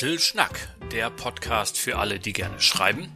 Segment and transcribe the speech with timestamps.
[0.00, 3.12] Schnack, der Podcast für alle, die gerne schreiben,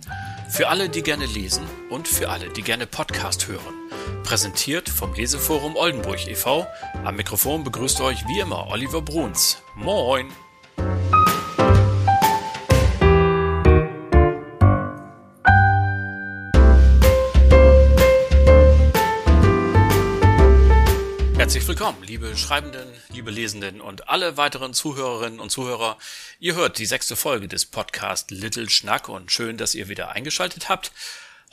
[0.50, 3.74] für alle, die gerne lesen und für alle, die gerne Podcast hören.
[4.22, 6.66] Präsentiert vom Leseforum Oldenburg e.V.
[7.04, 9.62] Am Mikrofon begrüßt euch wie immer Oliver Bruns.
[9.76, 10.30] Moin!
[21.54, 25.98] Herzlich willkommen, liebe Schreibenden, liebe Lesenden und alle weiteren Zuhörerinnen und Zuhörer.
[26.40, 30.68] Ihr hört die sechste Folge des Podcasts Little Schnack und schön, dass ihr wieder eingeschaltet
[30.68, 30.90] habt.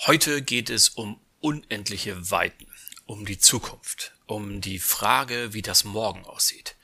[0.08, 2.66] Heute geht es um unendliche Weiten,
[3.06, 6.78] um die Zukunft, um die Frage, wie das Morgen aussieht,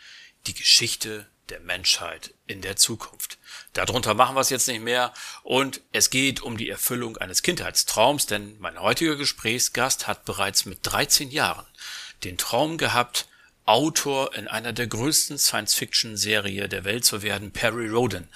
[0.46, 3.40] die Geschichte der Menschheit in der Zukunft.
[3.74, 5.12] Darunter machen wir es jetzt nicht mehr
[5.42, 10.82] und es geht um die Erfüllung eines Kindheitstraums, denn mein heutiger Gesprächsgast hat bereits mit
[10.84, 11.66] 13 Jahren
[12.24, 13.28] den Traum gehabt,
[13.66, 18.30] Autor in einer der größten Science-Fiction-Serie der Welt zu werden, Perry Roden.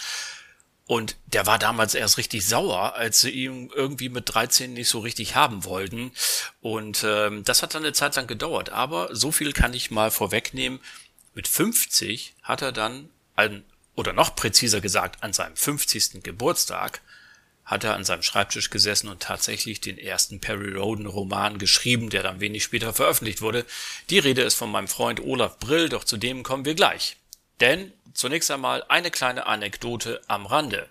[0.88, 5.00] Und der war damals erst richtig sauer, als sie ihn irgendwie mit 13 nicht so
[5.00, 6.12] richtig haben wollten.
[6.60, 8.72] Und ähm, das hat dann eine Zeit lang gedauert.
[8.72, 10.82] Aber so viel kann ich mal vorwegnehmen.
[11.34, 13.64] Mit 50 hat er dann, ein,
[13.96, 16.24] oder noch präziser gesagt, an seinem 50.
[16.24, 17.00] Geburtstag,
[17.66, 22.24] hat er an seinem Schreibtisch gesessen und tatsächlich den ersten Perry Roden Roman geschrieben, der
[22.24, 23.66] dann wenig später veröffentlicht wurde.
[24.10, 27.18] Die Rede ist von meinem Freund Olaf Brill, doch zu dem kommen wir gleich.
[27.60, 30.90] Denn zunächst einmal eine kleine Anekdote am Rande.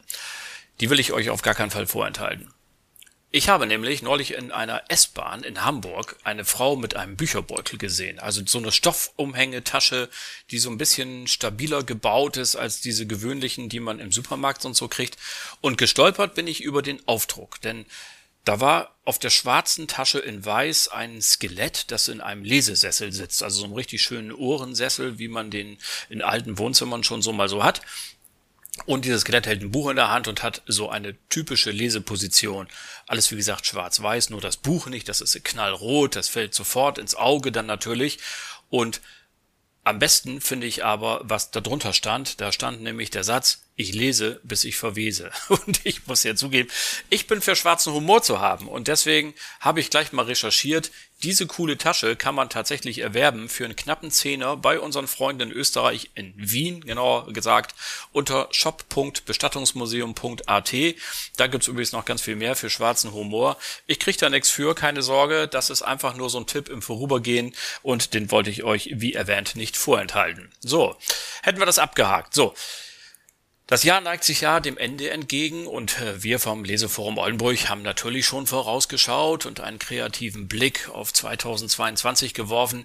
[0.80, 2.52] Die will ich euch auf gar keinen Fall vorenthalten.
[3.32, 8.18] Ich habe nämlich neulich in einer S-Bahn in Hamburg eine Frau mit einem Bücherbeutel gesehen.
[8.18, 10.08] Also so eine Stoffumhängetasche,
[10.50, 14.74] die so ein bisschen stabiler gebaut ist als diese gewöhnlichen, die man im Supermarkt und
[14.74, 15.16] so kriegt.
[15.60, 17.86] Und gestolpert bin ich über den Aufdruck, denn
[18.44, 23.44] da war auf der schwarzen Tasche in weiß ein Skelett, das in einem Lesesessel sitzt.
[23.44, 25.78] Also so einen richtig schönen Ohrensessel, wie man den
[26.08, 27.80] in alten Wohnzimmern schon so mal so hat.
[28.86, 32.68] Und dieses Skelett hält ein Buch in der Hand und hat so eine typische Leseposition.
[33.06, 37.14] Alles wie gesagt schwarz-weiß, nur das Buch nicht, das ist knallrot, das fällt sofort ins
[37.14, 38.18] Auge dann natürlich.
[38.68, 39.00] Und
[39.84, 42.40] am besten finde ich aber, was da drunter stand.
[42.40, 45.30] Da stand nämlich der Satz, ich lese, bis ich verwese.
[45.48, 46.68] Und ich muss ja zugeben,
[47.08, 48.68] ich bin für schwarzen Humor zu haben.
[48.68, 50.90] Und deswegen habe ich gleich mal recherchiert,
[51.22, 55.52] diese coole Tasche kann man tatsächlich erwerben für einen knappen Zehner bei unseren Freunden in
[55.52, 57.74] Österreich in Wien, genauer gesagt,
[58.12, 60.74] unter shop.bestattungsmuseum.at.
[61.36, 63.58] Da gibt's übrigens noch ganz viel mehr für schwarzen Humor.
[63.86, 65.46] Ich krieg da nichts für, keine Sorge.
[65.46, 69.12] Das ist einfach nur so ein Tipp im Vorübergehen und den wollte ich euch, wie
[69.12, 70.50] erwähnt, nicht vorenthalten.
[70.60, 70.96] So,
[71.42, 72.32] hätten wir das abgehakt.
[72.34, 72.54] So.
[73.70, 77.82] Das Jahr neigt sich ja dem Ende entgegen und äh, wir vom Leseforum Oldenburg haben
[77.82, 82.84] natürlich schon vorausgeschaut und einen kreativen Blick auf 2022 geworfen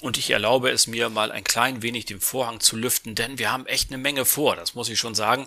[0.00, 3.52] und ich erlaube es mir mal ein klein wenig den Vorhang zu lüften, denn wir
[3.52, 5.46] haben echt eine Menge vor, das muss ich schon sagen.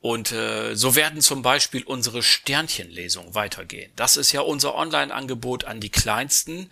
[0.00, 3.90] Und äh, so werden zum Beispiel unsere Sternchenlesungen weitergehen.
[3.96, 6.70] Das ist ja unser Online-Angebot an die Kleinsten.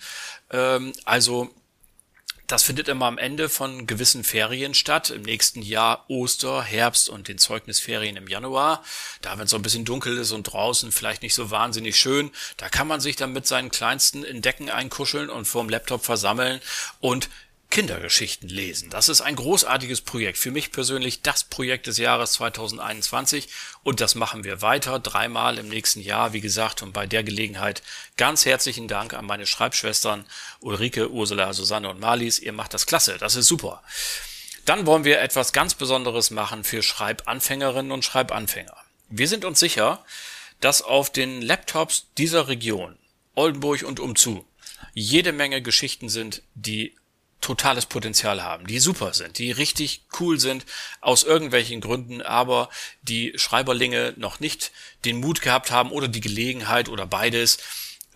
[0.53, 1.53] Ähm, also
[2.47, 5.11] das findet immer am Ende von gewissen Ferien statt.
[5.11, 8.85] Im nächsten Jahr Oster, Herbst und den Zeugnisferien im Januar.
[9.21, 12.31] Da, wenn es so ein bisschen dunkel ist und draußen vielleicht nicht so wahnsinnig schön,
[12.57, 16.61] da kann man sich dann mit seinen Kleinsten in Decken einkuscheln und vorm Laptop versammeln
[17.01, 17.29] und
[17.71, 18.91] Kindergeschichten lesen.
[18.91, 20.39] Das ist ein großartiges Projekt.
[20.39, 23.49] Für mich persönlich das Projekt des Jahres 2021
[23.83, 26.83] und das machen wir weiter, dreimal im nächsten Jahr, wie gesagt.
[26.83, 27.83] Und bei der Gelegenheit
[28.17, 30.25] ganz herzlichen Dank an meine Schreibschwestern
[30.61, 32.39] Ulrike, Ursula, Susanne und Marlies.
[32.39, 33.83] Ihr macht das klasse, das ist super.
[34.65, 38.77] Dann wollen wir etwas ganz Besonderes machen für Schreibanfängerinnen und Schreibanfänger.
[39.09, 40.05] Wir sind uns sicher,
[40.61, 42.97] dass auf den Laptops dieser Region,
[43.35, 44.47] Oldenburg und umzu,
[44.95, 46.95] jede Menge Geschichten sind, die
[47.47, 50.67] totales Potenzial haben, die super sind, die richtig cool sind,
[51.01, 52.71] aus irgendwelchen Gründen, aber
[53.03, 54.73] die Schreiberlinge noch nicht
[55.05, 57.59] den Mut gehabt haben oder die Gelegenheit oder beides,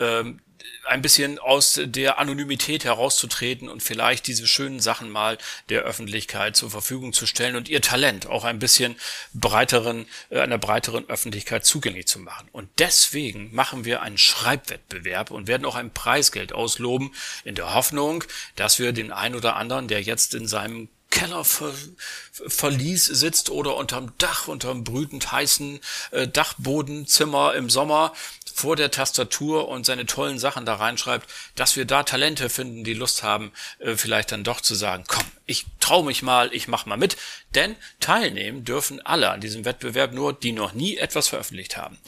[0.00, 0.40] ähm,
[0.86, 6.70] ein bisschen aus der Anonymität herauszutreten und vielleicht diese schönen Sachen mal der Öffentlichkeit zur
[6.70, 8.96] Verfügung zu stellen und ihr Talent auch ein bisschen
[9.32, 12.48] breiteren, äh, einer breiteren Öffentlichkeit zugänglich zu machen.
[12.52, 17.14] Und deswegen machen wir einen Schreibwettbewerb und werden auch ein Preisgeld ausloben
[17.44, 18.24] in der Hoffnung,
[18.56, 24.46] dass wir den einen oder anderen, der jetzt in seinem Kellerverlies sitzt oder unterm Dach,
[24.48, 25.80] unterm brütend heißen
[26.12, 28.12] äh, Dachbodenzimmer im Sommer
[28.60, 32.94] vor der Tastatur und seine tollen Sachen da reinschreibt, dass wir da Talente finden, die
[32.94, 36.84] Lust haben, äh, vielleicht dann doch zu sagen, komm, ich trau mich mal, ich mach
[36.84, 37.16] mal mit,
[37.54, 41.98] denn teilnehmen dürfen alle an diesem Wettbewerb nur, die noch nie etwas veröffentlicht haben.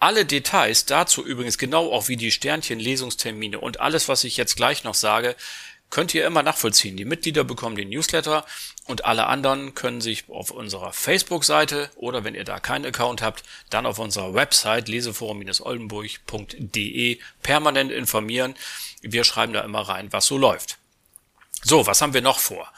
[0.00, 4.56] Alle Details dazu übrigens genau auch wie die Sternchen Lesungstermine und alles, was ich jetzt
[4.56, 5.36] gleich noch sage,
[5.90, 6.96] könnt ihr immer nachvollziehen.
[6.96, 8.46] Die Mitglieder bekommen den Newsletter
[8.90, 13.42] und alle anderen können sich auf unserer Facebook-Seite oder wenn ihr da keinen Account habt,
[13.70, 18.54] dann auf unserer Website leseforum-oldenburg.de permanent informieren.
[19.00, 20.78] Wir schreiben da immer rein, was so läuft.
[21.62, 22.72] So, was haben wir noch vor?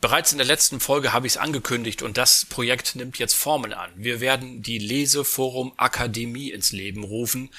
[0.00, 3.72] Bereits in der letzten Folge habe ich es angekündigt und das Projekt nimmt jetzt Formen
[3.72, 3.90] an.
[3.96, 7.50] Wir werden die Leseforum Akademie ins Leben rufen.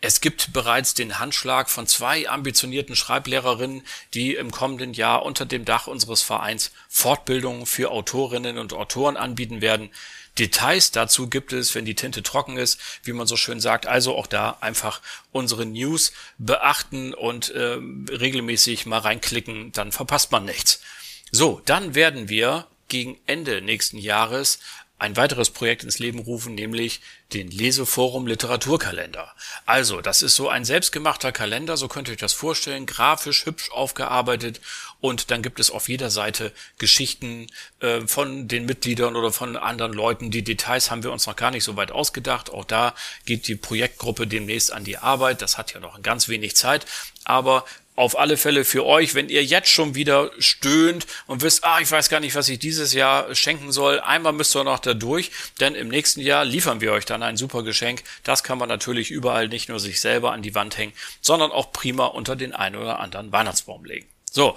[0.00, 3.82] Es gibt bereits den Handschlag von zwei ambitionierten Schreiblehrerinnen,
[4.14, 9.60] die im kommenden Jahr unter dem Dach unseres Vereins Fortbildungen für Autorinnen und Autoren anbieten
[9.60, 9.90] werden.
[10.38, 13.86] Details dazu gibt es, wenn die Tinte trocken ist, wie man so schön sagt.
[13.86, 15.00] Also auch da einfach
[15.32, 17.78] unsere News beachten und äh,
[18.10, 20.82] regelmäßig mal reinklicken, dann verpasst man nichts.
[21.30, 24.58] So, dann werden wir gegen Ende nächsten Jahres
[24.98, 27.00] ein weiteres Projekt ins Leben rufen, nämlich
[27.34, 29.34] den Leseforum Literaturkalender.
[29.66, 33.70] Also, das ist so ein selbstgemachter Kalender, so könnt ihr euch das vorstellen, grafisch hübsch
[33.72, 34.60] aufgearbeitet
[35.00, 37.48] und dann gibt es auf jeder Seite Geschichten
[37.80, 40.30] äh, von den Mitgliedern oder von anderen Leuten.
[40.30, 42.50] Die Details haben wir uns noch gar nicht so weit ausgedacht.
[42.50, 42.94] Auch da
[43.26, 45.42] geht die Projektgruppe demnächst an die Arbeit.
[45.42, 46.86] Das hat ja noch ganz wenig Zeit,
[47.24, 47.64] aber
[47.96, 51.90] auf alle Fälle für euch, wenn ihr jetzt schon wieder stöhnt und wisst, ah, ich
[51.90, 55.30] weiß gar nicht, was ich dieses Jahr schenken soll, einmal müsst ihr noch da durch,
[55.60, 58.02] denn im nächsten Jahr liefern wir euch dann ein super Geschenk.
[58.22, 61.72] Das kann man natürlich überall nicht nur sich selber an die Wand hängen, sondern auch
[61.72, 64.06] prima unter den einen oder anderen Weihnachtsbaum legen.
[64.36, 64.54] So,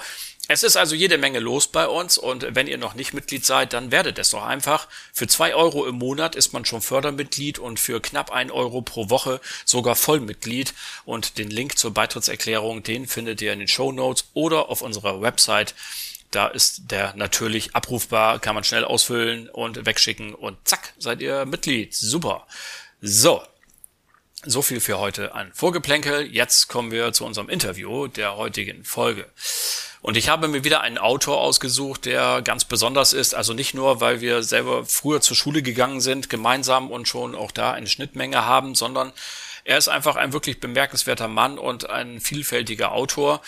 [0.49, 3.71] es ist also jede Menge los bei uns und wenn ihr noch nicht Mitglied seid,
[3.71, 4.89] dann werdet es doch einfach.
[5.13, 9.09] Für zwei Euro im Monat ist man schon Fördermitglied und für knapp ein Euro pro
[9.09, 10.73] Woche sogar Vollmitglied.
[11.05, 15.21] Und den Link zur Beitrittserklärung, den findet ihr in den Show Notes oder auf unserer
[15.21, 15.75] Website.
[16.29, 21.45] Da ist der natürlich abrufbar, kann man schnell ausfüllen und wegschicken und zack, seid ihr
[21.45, 21.95] Mitglied.
[21.95, 22.45] Super.
[23.01, 23.41] So.
[24.45, 26.25] So viel für heute an Vorgeplänkel.
[26.33, 29.25] Jetzt kommen wir zu unserem Interview der heutigen Folge.
[30.01, 33.35] Und ich habe mir wieder einen Autor ausgesucht, der ganz besonders ist.
[33.35, 37.51] Also nicht nur, weil wir selber früher zur Schule gegangen sind, gemeinsam und schon auch
[37.51, 39.11] da eine Schnittmenge haben, sondern
[39.65, 43.41] er ist einfach ein wirklich bemerkenswerter Mann und ein vielfältiger Autor.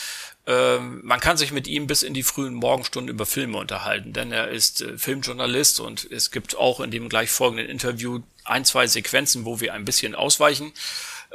[0.48, 4.32] Ähm, man kann sich mit ihm bis in die frühen Morgenstunden über Filme unterhalten, denn
[4.32, 8.88] er ist äh, Filmjournalist und es gibt auch in dem gleich folgenden Interview ein, zwei
[8.88, 10.74] Sequenzen, wo wir ein bisschen ausweichen.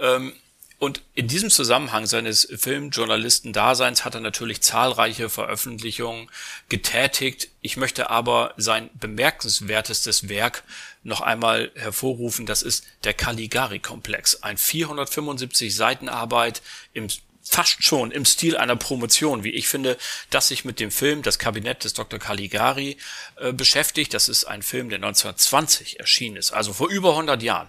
[0.01, 0.33] Ähm,
[0.79, 6.29] und in diesem Zusammenhang seines Filmjournalisten-Daseins hat er natürlich zahlreiche Veröffentlichungen
[6.69, 7.49] getätigt.
[7.63, 10.65] Ich möchte aber sein bemerkenswertestes Werk
[11.03, 12.45] noch einmal hervorrufen.
[12.45, 14.43] Das ist der Caligari-Komplex.
[14.43, 16.61] Ein 475 Seiten Arbeit
[16.93, 17.09] im
[17.49, 19.97] fast schon im Stil einer Promotion, wie ich finde,
[20.31, 22.19] dass sich mit dem Film Das Kabinett des Dr.
[22.19, 22.97] Caligari
[23.37, 24.15] äh, beschäftigt.
[24.15, 27.69] Das ist ein Film, der 1920 erschienen ist, also vor über 100 Jahren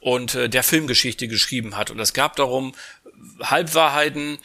[0.00, 1.90] und äh, der Filmgeschichte geschrieben hat.
[1.90, 2.74] Und es gab darum
[3.42, 4.38] Halbwahrheiten,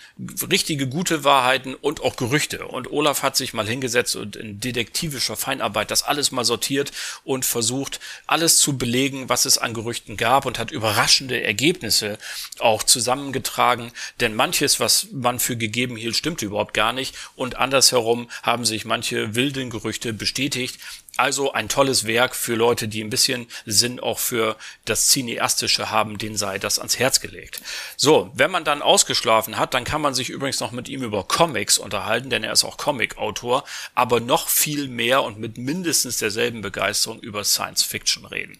[0.49, 2.67] richtige gute Wahrheiten und auch Gerüchte.
[2.67, 6.91] Und Olaf hat sich mal hingesetzt und in detektivischer Feinarbeit das alles mal sortiert
[7.23, 12.17] und versucht, alles zu belegen, was es an Gerüchten gab und hat überraschende Ergebnisse
[12.59, 13.91] auch zusammengetragen.
[14.19, 17.15] Denn manches, was man für gegeben hielt, stimmte überhaupt gar nicht.
[17.35, 20.79] Und andersherum haben sich manche wilden Gerüchte bestätigt.
[21.17, 26.17] Also ein tolles Werk für Leute, die ein bisschen Sinn auch für das Cineastische haben,
[26.17, 27.61] den sei das ans Herz gelegt.
[27.97, 31.25] So, wenn man dann ausgeschlafen hat, dann kann man sich übrigens noch mit ihm über
[31.25, 36.61] Comics unterhalten, denn er ist auch Comic-Autor, aber noch viel mehr und mit mindestens derselben
[36.61, 38.57] Begeisterung über Science Fiction reden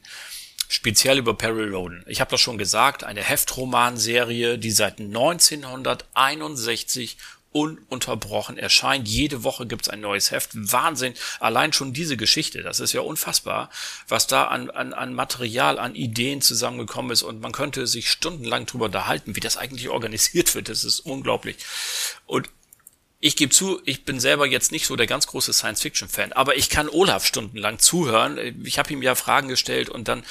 [0.71, 2.05] speziell über Perry Roden.
[2.07, 7.17] Ich habe das schon gesagt, eine Heftromanserie, die seit 1961
[7.51, 9.09] ununterbrochen erscheint.
[9.09, 10.51] Jede Woche gibt's ein neues Heft.
[10.53, 11.13] Wahnsinn.
[11.41, 13.69] Allein schon diese Geschichte, das ist ja unfassbar,
[14.07, 17.23] was da an, an, an Material, an Ideen zusammengekommen ist.
[17.23, 20.69] Und man könnte sich stundenlang drüber unterhalten, wie das eigentlich organisiert wird.
[20.69, 21.57] Das ist unglaublich.
[22.25, 22.47] Und
[23.23, 26.71] ich gebe zu, ich bin selber jetzt nicht so der ganz große Science-Fiction-Fan, aber ich
[26.71, 28.39] kann Olaf stundenlang zuhören.
[28.65, 30.23] Ich habe ihm ja Fragen gestellt und dann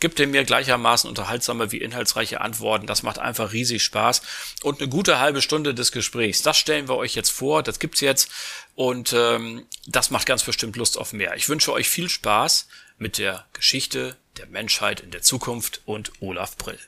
[0.00, 2.86] gibt er mir gleichermaßen unterhaltsame wie inhaltsreiche Antworten.
[2.86, 4.22] Das macht einfach riesig Spaß.
[4.62, 8.00] Und eine gute halbe Stunde des Gesprächs, das stellen wir euch jetzt vor, das gibt's
[8.00, 8.30] jetzt
[8.74, 11.36] und ähm, das macht ganz bestimmt Lust auf mehr.
[11.36, 16.56] Ich wünsche euch viel Spaß mit der Geschichte der Menschheit in der Zukunft und Olaf
[16.56, 16.78] Brill.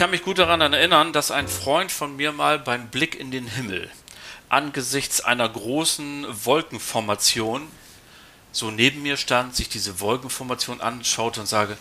[0.00, 3.46] Kann mich gut daran erinnern, dass ein Freund von mir mal beim Blick in den
[3.46, 3.90] Himmel
[4.48, 7.68] angesichts einer großen Wolkenformation
[8.50, 11.76] so neben mir stand, sich diese Wolkenformation anschaute und sage,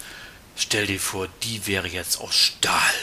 [0.58, 2.94] stell dir vor, die wäre jetzt aus Stahl.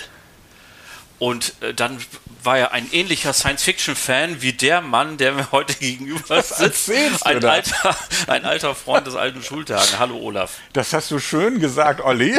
[1.18, 1.98] Und äh, dann
[2.42, 6.90] war er ein ähnlicher Science-Fiction-Fan wie der Mann, der mir heute gegenüber sitzt.
[7.24, 7.96] Ein alter,
[8.28, 9.98] ein alter Freund des alten Schultagen.
[9.98, 10.58] Hallo Olaf.
[10.72, 12.38] Das hast du schön gesagt, Olli.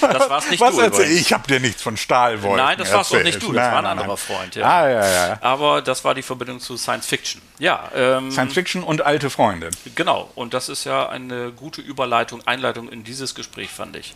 [0.00, 0.82] Das war's nicht Was du.
[0.82, 3.52] erzähl, ich habe dir nichts von Stahlwolken Nein, das warst doch nicht du.
[3.52, 4.16] Das nein, war ein nein, anderer nein.
[4.16, 4.54] Freund.
[4.54, 4.66] Ja.
[4.66, 5.38] Ah, ja, ja.
[5.40, 7.42] Aber das war die Verbindung zu Science-Fiction.
[7.58, 9.70] Ja, ähm, Science Fiction und alte Freunde.
[9.96, 10.30] genau.
[10.36, 14.14] Und das ist ja eine gute Überleitung, Einleitung in dieses Gespräch, fand ich.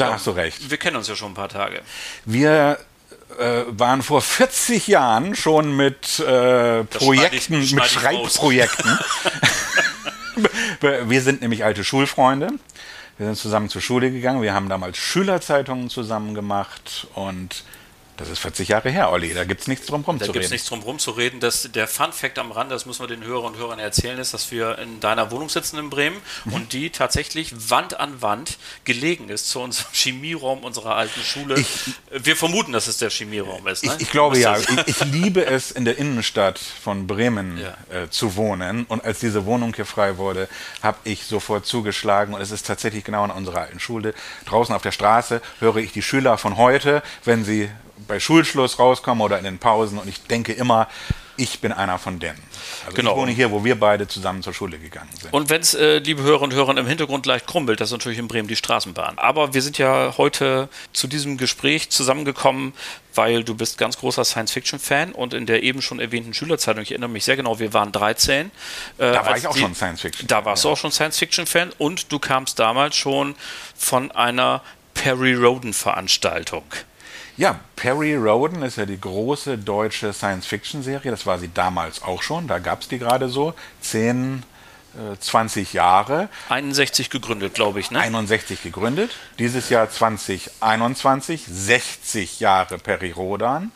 [0.00, 0.70] Da hast du recht.
[0.70, 1.80] Wir kennen uns ja schon ein paar Tage.
[2.24, 2.78] Wir
[3.38, 7.84] äh, waren vor 40 Jahren schon mit äh, Projekten, ich- mit.
[7.84, 8.98] Schreibprojekten.
[11.06, 12.48] wir sind nämlich alte Schulfreunde.
[13.18, 14.40] Wir sind zusammen zur Schule gegangen.
[14.42, 17.64] Wir haben damals Schülerzeitungen zusammen gemacht und
[18.20, 19.34] das ist 40 Jahre her, Olli.
[19.34, 21.40] Da gibt es nichts drum Da gibt es nichts drum rumzureden.
[21.40, 24.50] Das, der Fun-Fact am Rand, das müssen wir den Hörern und Hörern erzählen, ist, dass
[24.50, 26.52] wir in deiner Wohnung sitzen in Bremen Mhm.
[26.52, 31.64] und die tatsächlich Wand an Wand gelegen ist zu unserem Chemieraum unserer alten Schule.
[32.10, 33.84] wir vermuten, dass es der Chemieraum ist.
[33.84, 33.94] Ne?
[33.96, 34.56] Ich, ich glaube ja.
[34.58, 37.74] Ich, ich liebe es, in der Innenstadt von Bremen Ja.
[38.04, 38.84] äh, zu wohnen.
[38.84, 40.48] Und als diese Wohnung hier frei wurde,
[40.82, 42.34] habe ich sofort zugeschlagen.
[42.34, 44.14] Und es ist tatsächlich genau in unserer alten Schule.
[44.46, 47.70] Draußen auf der Straße höre ich die Schüler von heute, wenn sie
[48.06, 49.98] bei Schulschluss rauskommen oder in den Pausen.
[49.98, 50.88] Und ich denke immer,
[51.36, 52.38] ich bin einer von denen.
[52.84, 53.12] Also Genau.
[53.12, 55.32] ich wohne hier, wo wir beide zusammen zur Schule gegangen sind.
[55.32, 58.18] Und wenn es, äh, liebe Hörer und Hörer, im Hintergrund leicht krummelt, das ist natürlich
[58.18, 59.16] in Bremen die Straßenbahn.
[59.18, 62.74] Aber wir sind ja heute zu diesem Gespräch zusammengekommen,
[63.14, 67.08] weil du bist ganz großer Science-Fiction-Fan und in der eben schon erwähnten Schülerzeitung, ich erinnere
[67.08, 68.50] mich sehr genau, wir waren 13.
[68.98, 70.26] Äh, da war ich auch die- schon Science Fiction.
[70.28, 73.34] Da warst du auch schon Science-Fiction-Fan und du kamst damals schon
[73.74, 76.64] von einer Perry Roden-Veranstaltung.
[77.40, 81.10] Ja, Perry Roden ist ja die große deutsche Science-Fiction-Serie.
[81.10, 82.46] Das war sie damals auch schon.
[82.46, 83.54] Da gab es die gerade so.
[83.80, 84.42] 10,
[84.94, 86.28] äh, 20 Jahre.
[86.50, 88.00] 61 gegründet, glaube ich, ne?
[88.00, 89.12] 61 gegründet.
[89.38, 93.72] Dieses Jahr 2021, 60 Jahre Perry Rodan.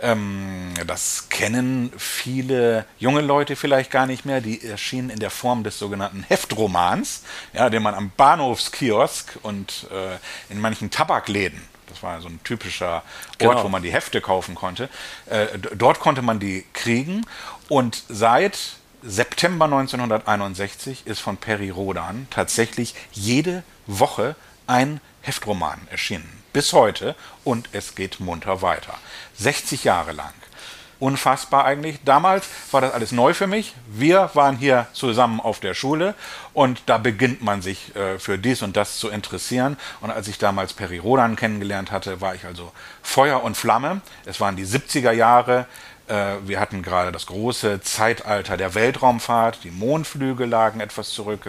[0.00, 4.40] Ähm, das kennen viele junge Leute vielleicht gar nicht mehr.
[4.40, 10.16] Die erschienen in der Form des sogenannten Heftromans, ja, den man am Bahnhofskiosk und äh,
[10.50, 11.60] in manchen Tabakläden
[11.92, 13.64] das war so ein typischer Ort, Genau.
[13.64, 14.88] wo man die Hefte kaufen konnte.
[15.26, 17.26] Äh, dort konnte man die kriegen.
[17.68, 18.58] Und seit
[19.02, 26.42] September 1961 ist von Perry Rodan tatsächlich jede Woche ein Heftroman erschienen.
[26.52, 27.14] Bis heute.
[27.44, 28.94] Und es geht munter weiter.
[29.38, 30.32] 60 Jahre lang.
[31.02, 31.98] Unfassbar eigentlich.
[32.04, 33.74] Damals war das alles neu für mich.
[33.88, 36.14] Wir waren hier zusammen auf der Schule
[36.54, 39.76] und da beginnt man sich äh, für dies und das zu interessieren.
[40.00, 42.70] Und als ich damals Peri Rodan kennengelernt hatte, war ich also
[43.02, 44.00] Feuer und Flamme.
[44.26, 45.66] Es waren die 70er Jahre.
[46.12, 49.60] Äh, wir hatten gerade das große Zeitalter der Weltraumfahrt.
[49.64, 51.40] Die Mondflüge lagen etwas zurück.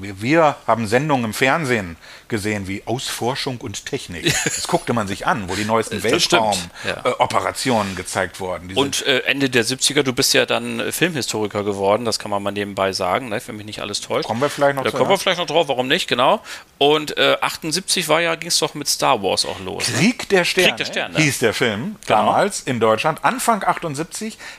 [0.00, 1.96] Wir, haben Sendungen im Fernsehen
[2.28, 4.34] gesehen wie Ausforschung und Technik.
[4.60, 7.92] Das guckte man sich an, wo die neuesten Weltraumoperationen ja.
[7.92, 8.68] äh, gezeigt wurden.
[8.68, 12.30] Diese Und äh, Ende der 70er, du bist ja dann äh, Filmhistoriker geworden, das kann
[12.30, 14.26] man mal nebenbei sagen, ne, wenn mich nicht alles täuscht.
[14.26, 16.42] Kommen wir vielleicht noch Da kommen wir vielleicht noch drauf, warum nicht, genau.
[16.78, 19.88] Und äh, 78 war ja, ging es doch mit Star Wars auch los.
[19.88, 19.94] ne?
[19.98, 21.18] Krieg der Sterne, Krieg der Sterne.
[21.18, 21.96] hieß der Film Genau.
[22.06, 23.24] damals in Deutschland.
[23.24, 23.89] Anfang 78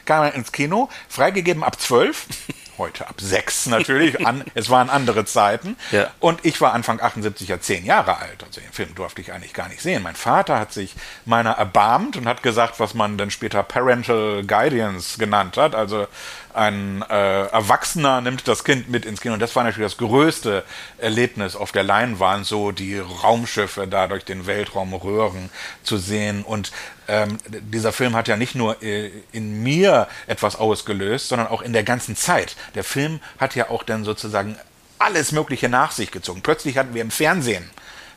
[0.06, 2.28] kam er ins Kino, freigegeben ab 12.
[2.78, 4.26] Heute ab 6 natürlich.
[4.26, 5.76] An, es waren andere Zeiten.
[5.92, 6.10] Ja.
[6.20, 8.44] Und ich war Anfang 78 ja 10 Jahre alt.
[8.44, 10.02] Also den Film durfte ich eigentlich gar nicht sehen.
[10.02, 10.96] Mein Vater hat sich
[11.26, 15.76] meiner erbarmt und hat gesagt, was man dann später Parental Guidance genannt hat.
[15.76, 16.08] Also
[16.56, 19.34] ein äh, Erwachsener nimmt das Kind mit ins Kino.
[19.34, 20.64] Und das war natürlich das größte
[20.98, 25.50] Erlebnis auf der Leinwand, so die Raumschiffe da durch den Weltraum röhren
[25.84, 26.44] zu sehen.
[26.44, 26.72] Und
[27.08, 31.74] ähm, dieser Film hat ja nicht nur äh, in mir etwas ausgelöst, sondern auch in
[31.74, 32.56] der ganzen Zeit.
[32.76, 34.58] Der Film hat ja auch dann sozusagen
[35.00, 36.42] alles Mögliche nach sich gezogen.
[36.42, 37.70] Plötzlich hatten wir im Fernsehen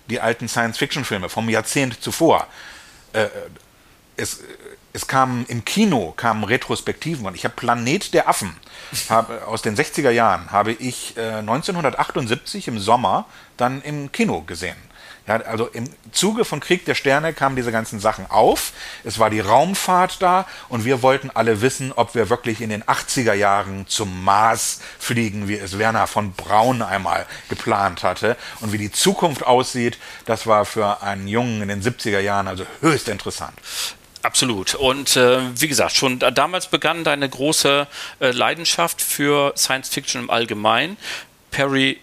[0.09, 2.47] die alten Science-Fiction-Filme vom Jahrzehnt zuvor.
[3.13, 3.29] Äh,
[4.17, 4.41] es,
[4.95, 8.55] es kamen im Kino kamen Retrospektiven und ich habe Planet der Affen
[9.11, 14.77] habe, aus den 60er Jahren habe ich äh, 1978 im Sommer dann im Kino gesehen.
[15.27, 18.73] Ja, also im Zuge von Krieg der Sterne kamen diese ganzen Sachen auf.
[19.05, 22.85] Es war die Raumfahrt da und wir wollten alle wissen, ob wir wirklich in den
[22.85, 28.37] 80er Jahren zum Mars fliegen, wie es Werner von Braun einmal geplant hatte.
[28.61, 32.67] Und wie die Zukunft aussieht, das war für einen Jungen in den 70er Jahren also
[32.83, 33.55] höchst interessant.
[34.25, 34.75] Absolut.
[34.75, 37.87] Und äh, wie gesagt, schon da, damals begann deine große
[38.21, 40.97] äh, Leidenschaft für Science Fiction im Allgemeinen.
[41.51, 42.01] Perry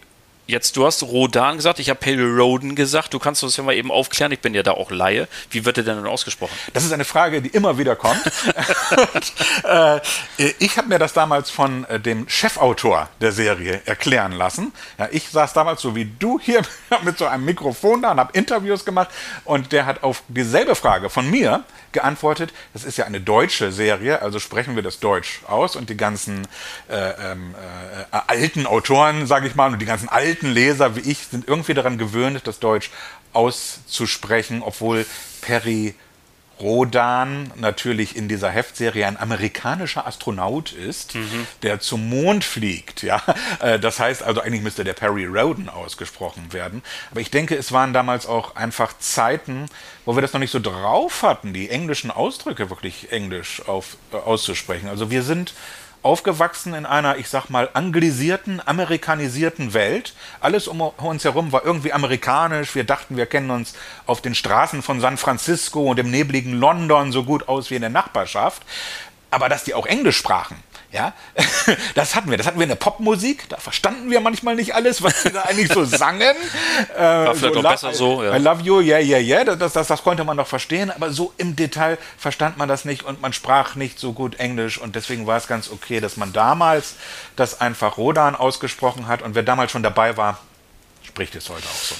[0.51, 3.13] Jetzt, du hast Rodan gesagt, ich habe Perry Roden gesagt.
[3.13, 5.29] Du kannst uns ja mal eben aufklären, ich bin ja da auch Laie.
[5.50, 6.51] Wie wird der denn ausgesprochen?
[6.74, 8.22] Das ist eine Frage, die immer wieder kommt.
[9.13, 10.01] Und, äh,
[10.60, 14.74] ich habe mir das damals von äh, dem Chefautor der Serie erklären lassen.
[14.98, 16.63] Ja, ich saß damals so wie du hier
[17.03, 19.08] mit so einem Mikrofon da und habe Interviews gemacht
[19.46, 24.22] und der hat auf dieselbe Frage von mir geantwortet, das ist ja eine deutsche Serie,
[24.22, 26.48] also sprechen wir das Deutsch aus und die ganzen
[26.89, 27.53] äh, ähm,
[28.12, 31.74] äh, alten Autoren, sage ich mal, und die ganzen alten Leser wie ich sind irgendwie
[31.74, 32.89] daran gewöhnt, das Deutsch
[33.33, 35.05] auszusprechen, obwohl
[35.41, 35.95] Perry
[36.62, 41.48] Rodan natürlich in dieser Heftserie ein amerikanischer Astronaut ist, mhm.
[41.63, 43.01] der zum Mond fliegt.
[43.01, 43.21] Ja,
[43.60, 46.83] äh, das heißt also eigentlich müsste der Perry Roden ausgesprochen werden.
[47.10, 49.65] Aber ich denke, es waren damals auch einfach Zeiten,
[50.05, 54.17] wo wir das noch nicht so drauf hatten, die englischen Ausdrücke wirklich englisch auf, äh,
[54.17, 54.88] auszusprechen.
[54.88, 55.53] Also wir sind
[56.03, 60.13] aufgewachsen in einer, ich sag mal, anglisierten, amerikanisierten Welt.
[60.39, 62.75] Alles um uns herum war irgendwie amerikanisch.
[62.75, 63.74] Wir dachten, wir kennen uns
[64.08, 67.81] auf den Straßen von San Francisco und im nebligen London so gut aus wie in
[67.81, 68.63] der Nachbarschaft.
[69.29, 70.58] Aber dass die auch Englisch sprachen,
[70.91, 71.13] ja,
[71.95, 72.38] das hatten wir.
[72.38, 73.48] Das hatten wir in der Popmusik.
[73.48, 76.36] Da verstanden wir manchmal nicht alles, was sie da eigentlich so sangen.
[76.98, 78.24] War vielleicht so, auch besser so.
[78.24, 78.36] Ja.
[78.36, 79.55] I love you, yeah, yeah, yeah.
[79.55, 80.91] Das, das, das konnte man noch verstehen.
[80.91, 84.77] Aber so im Detail verstand man das nicht und man sprach nicht so gut Englisch.
[84.77, 86.95] Und deswegen war es ganz okay, dass man damals
[87.38, 89.21] das einfach Rodan ausgesprochen hat.
[89.21, 90.39] Und wer damals schon dabei war,
[91.03, 91.95] spricht es heute auch so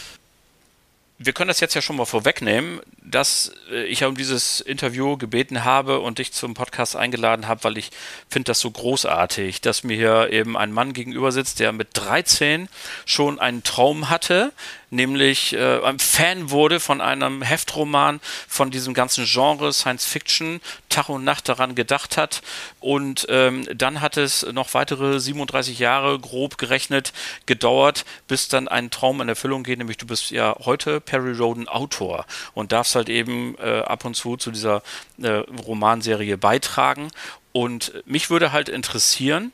[1.24, 5.64] wir können das jetzt ja schon mal vorwegnehmen, dass äh, ich um dieses Interview gebeten
[5.64, 7.92] habe und dich zum Podcast eingeladen habe, weil ich
[8.30, 12.70] finde das so großartig, dass mir hier eben ein Mann gegenüber sitzt, der mit 13
[13.06, 14.52] schon einen Traum hatte,
[14.92, 21.24] nämlich äh, Fan wurde von einem Heftroman von diesem ganzen Genre Science Fiction, Tag und
[21.24, 22.42] Nacht daran gedacht hat.
[22.80, 27.14] Und ähm, dann hat es noch weitere 37 Jahre grob gerechnet
[27.46, 31.68] gedauert, bis dann ein Traum in Erfüllung geht, nämlich du bist ja heute Perry Roden
[31.68, 34.84] Autor und darfst halt eben äh, ab und zu zu dieser
[35.22, 35.30] äh,
[35.66, 37.10] Romanserie beitragen.
[37.54, 39.52] Und mich würde halt interessieren,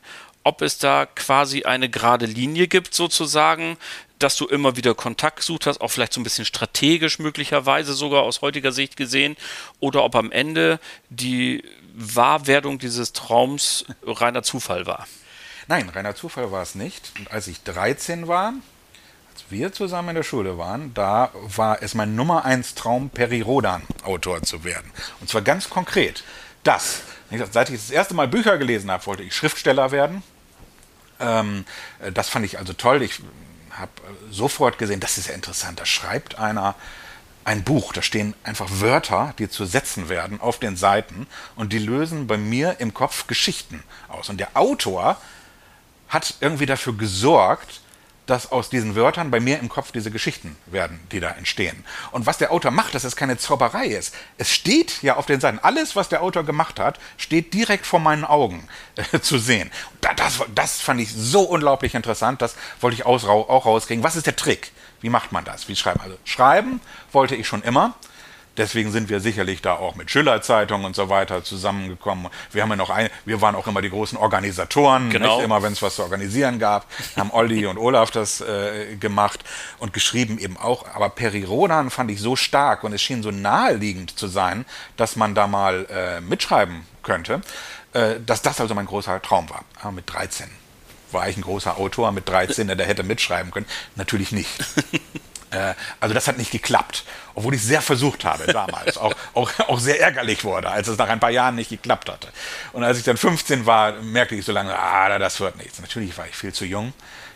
[0.47, 3.75] ob es da quasi eine gerade Linie gibt, sozusagen,
[4.19, 8.23] dass du immer wieder Kontakt gesucht hast, auch vielleicht so ein bisschen strategisch möglicherweise sogar
[8.23, 9.37] aus heutiger Sicht gesehen,
[9.79, 15.07] oder ob am Ende die Wahrwerdung dieses Traums reiner Zufall war.
[15.67, 17.11] Nein, reiner Zufall war es nicht.
[17.19, 18.53] Und als ich 13 war,
[19.33, 23.41] als wir zusammen in der Schule waren, da war es mein Nummer 1 Traum, Peri
[23.41, 24.89] Rodan Autor zu werden.
[25.19, 26.23] Und zwar ganz konkret.
[26.63, 27.01] Das,
[27.51, 30.23] seit ich das erste Mal Bücher gelesen habe, wollte ich Schriftsteller werden.
[31.19, 31.65] Ähm,
[32.13, 33.01] das fand ich also toll.
[33.01, 33.21] Ich
[33.77, 35.79] habe äh, sofort gesehen, das ist ja interessant.
[35.79, 36.75] Da schreibt einer
[37.43, 41.79] ein Buch, da stehen einfach Wörter, die zu Sätzen werden auf den Seiten und die
[41.79, 44.27] lösen bei mir im Kopf Geschichten aus.
[44.27, 45.15] Und der Autor
[46.09, 47.79] hat irgendwie dafür gesorgt,
[48.27, 51.83] dass aus diesen Wörtern bei mir im Kopf diese Geschichten werden, die da entstehen.
[52.11, 54.13] Und was der Autor macht, dass es keine Zauberei ist.
[54.37, 57.99] Es steht ja auf den Seiten, alles, was der Autor gemacht hat, steht direkt vor
[57.99, 59.71] meinen Augen äh, zu sehen.
[60.01, 64.03] Das, das fand ich so unglaublich interessant, das wollte ich auch rauskriegen.
[64.03, 64.71] Was ist der Trick?
[65.01, 65.67] Wie macht man das?
[65.67, 66.01] Wie schreiben?
[66.01, 67.95] Also schreiben wollte ich schon immer.
[68.57, 72.27] Deswegen sind wir sicherlich da auch mit Schiller-Zeitung und so weiter zusammengekommen.
[72.51, 75.37] Wir haben ja noch ein, wir waren auch immer die großen Organisatoren, genau.
[75.37, 75.45] nicht?
[75.45, 79.43] immer wenn es was zu organisieren gab, haben Olli und Olaf das äh, gemacht
[79.79, 80.85] und geschrieben eben auch.
[80.93, 84.65] Aber Peri Rodan fand ich so stark und es schien so naheliegend zu sein,
[84.95, 87.41] dass man da mal äh, mitschreiben könnte,
[87.93, 89.63] äh, dass das also mein großer Traum war.
[89.81, 90.49] Aber mit 13
[91.11, 93.65] war ich ein großer Autor mit 13, der hätte mitschreiben können.
[93.95, 94.49] Natürlich nicht.
[95.57, 97.03] Äh, also das hat nicht geklappt,
[97.35, 101.09] obwohl ich sehr versucht habe damals, auch, auch, auch sehr ärgerlich wurde, als es nach
[101.09, 102.27] ein paar Jahren nicht geklappt hatte.
[102.73, 105.79] Und als ich dann 15 war, merkte ich so lange, ah, das wird nichts.
[105.79, 106.93] Natürlich war ich viel zu jung.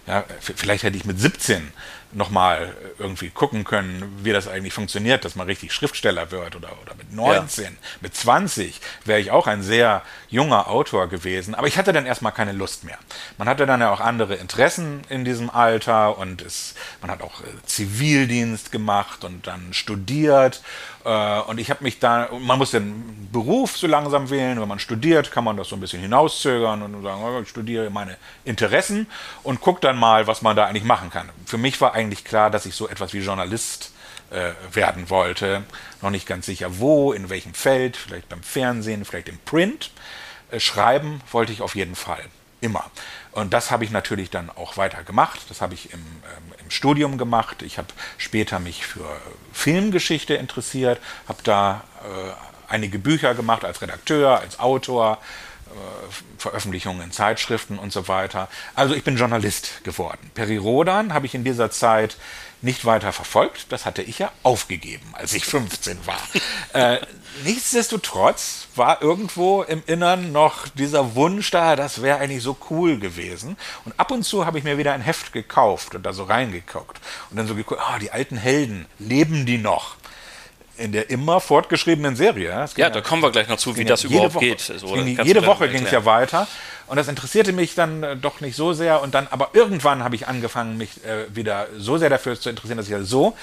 [0.07, 1.71] Ja, vielleicht hätte ich mit 17
[2.13, 6.95] nochmal irgendwie gucken können, wie das eigentlich funktioniert, dass man richtig Schriftsteller wird oder, oder
[6.95, 7.69] mit 19, ja.
[8.01, 12.31] mit 20 wäre ich auch ein sehr junger Autor gewesen, aber ich hatte dann erstmal
[12.31, 12.97] keine Lust mehr.
[13.37, 17.41] Man hatte dann ja auch andere Interessen in diesem Alter und es, man hat auch
[17.41, 20.61] äh, Zivildienst gemacht und dann studiert
[21.03, 25.31] und ich habe mich da, man muss den Beruf so langsam wählen, wenn man studiert,
[25.31, 29.07] kann man das so ein bisschen hinauszögern und sagen, oh, ich studiere meine Interessen
[29.43, 31.29] und gucke dann mal, was man da eigentlich machen kann.
[31.45, 33.93] Für mich war eigentlich klar, dass ich so etwas wie Journalist
[34.31, 35.63] äh, werden wollte.
[36.01, 39.91] Noch nicht ganz sicher wo, in welchem Feld, vielleicht beim Fernsehen, vielleicht im Print.
[40.51, 42.23] Äh, schreiben wollte ich auf jeden Fall.
[42.59, 42.91] Immer.
[43.31, 45.41] Und das habe ich natürlich dann auch weiter gemacht.
[45.49, 47.61] Das habe ich im, ähm, Studium gemacht.
[47.61, 49.05] Ich habe später mich für
[49.53, 55.19] Filmgeschichte interessiert, habe da äh, einige Bücher gemacht als Redakteur, als Autor,
[56.37, 58.49] Veröffentlichungen in Zeitschriften und so weiter.
[58.75, 60.31] Also ich bin Journalist geworden.
[60.33, 62.17] Peri Rodan habe ich in dieser Zeit
[62.61, 63.71] nicht weiter verfolgt.
[63.71, 66.21] Das hatte ich ja aufgegeben, als ich 15 war.
[66.73, 66.99] äh,
[67.43, 73.57] nichtsdestotrotz war irgendwo im Innern noch dieser Wunsch da, das wäre eigentlich so cool gewesen.
[73.85, 76.99] Und ab und zu habe ich mir wieder ein Heft gekauft und da so reingeguckt.
[77.29, 79.95] Und dann so geguckt, ah, die alten Helden, leben die noch?
[80.81, 82.49] In der immer fortgeschriebenen Serie.
[82.49, 84.59] Ja, ja da kommen wir gleich noch zu, wie das überhaupt Woche, geht.
[84.59, 86.47] So, jede Woche ging es ja weiter.
[86.87, 89.01] Und das interessierte mich dann äh, doch nicht so sehr.
[89.01, 92.75] Und dann, aber irgendwann habe ich angefangen, mich äh, wieder so sehr dafür zu interessieren,
[92.77, 93.37] dass ich halt so,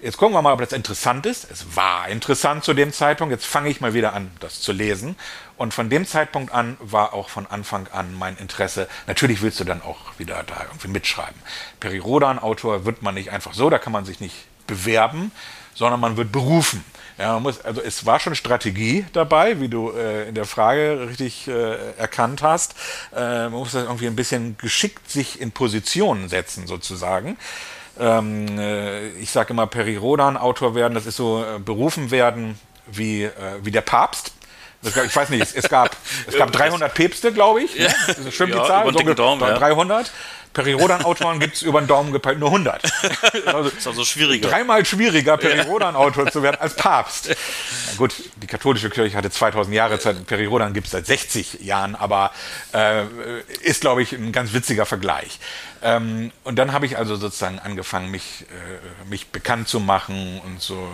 [0.00, 1.50] jetzt gucken wir mal, ob das interessant ist.
[1.50, 3.30] Es war interessant zu dem Zeitpunkt.
[3.30, 5.16] Jetzt fange ich mal wieder an, das zu lesen.
[5.58, 8.88] Und von dem Zeitpunkt an war auch von Anfang an mein Interesse.
[9.06, 11.40] Natürlich willst du dann auch wieder da irgendwie mitschreiben.
[11.80, 15.30] Peri Rodan, Autor, wird man nicht einfach so, da kann man sich nicht bewerben,
[15.74, 16.84] sondern man wird berufen.
[17.18, 21.06] Ja, man muss, also es war schon Strategie dabei, wie du äh, in der Frage
[21.08, 22.74] richtig äh, erkannt hast.
[23.14, 27.36] Äh, man muss das irgendwie ein bisschen geschickt sich in Positionen setzen, sozusagen.
[28.00, 32.58] Ähm, äh, ich sage immer, Peri Rodan Autor werden, das ist so äh, berufen werden
[32.86, 33.30] wie, äh,
[33.62, 34.32] wie der Papst.
[34.82, 37.78] Ich weiß nicht, es, gab, es gab 300 Päpste, glaube ich.
[37.78, 37.94] Ne?
[38.06, 38.92] Das stimmt ja, die Zahl.
[38.92, 40.12] So Daumen, 300.
[40.54, 42.82] Peri-Rodan-Autoren gibt es über den Daumen gepeilt nur 100.
[43.46, 44.48] Also ist also schwieriger.
[44.48, 47.28] Dreimal schwieriger, Peri-Rodan-Autor zu werden als Papst.
[47.28, 51.94] Na gut, die katholische Kirche hatte 2000 Jahre Zeit, Peri-Rodan gibt es seit 60 Jahren,
[51.94, 52.30] aber
[52.72, 53.02] äh,
[53.62, 55.38] ist, glaube ich, ein ganz witziger Vergleich.
[55.82, 60.62] Ähm, und dann habe ich also sozusagen angefangen, mich, äh, mich bekannt zu machen und
[60.62, 60.88] so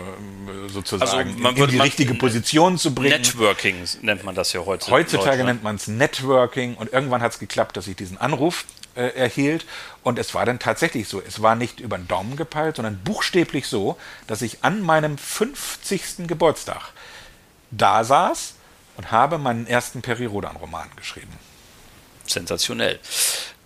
[0.67, 3.21] sozusagen also in, in die richtige Position zu bringen.
[3.21, 5.03] Networking nennt man das ja heutzutage.
[5.03, 9.07] Heutzutage nennt man es Networking und irgendwann hat es geklappt, dass ich diesen Anruf äh,
[9.15, 9.65] erhielt.
[10.03, 11.21] Und es war dann tatsächlich so.
[11.21, 16.27] Es war nicht über den Daumen gepeilt, sondern buchstäblich so, dass ich an meinem 50.
[16.27, 16.91] Geburtstag
[17.71, 18.55] da saß
[18.97, 21.37] und habe meinen ersten Peri-Rodan-Roman geschrieben.
[22.25, 22.99] Sensationell.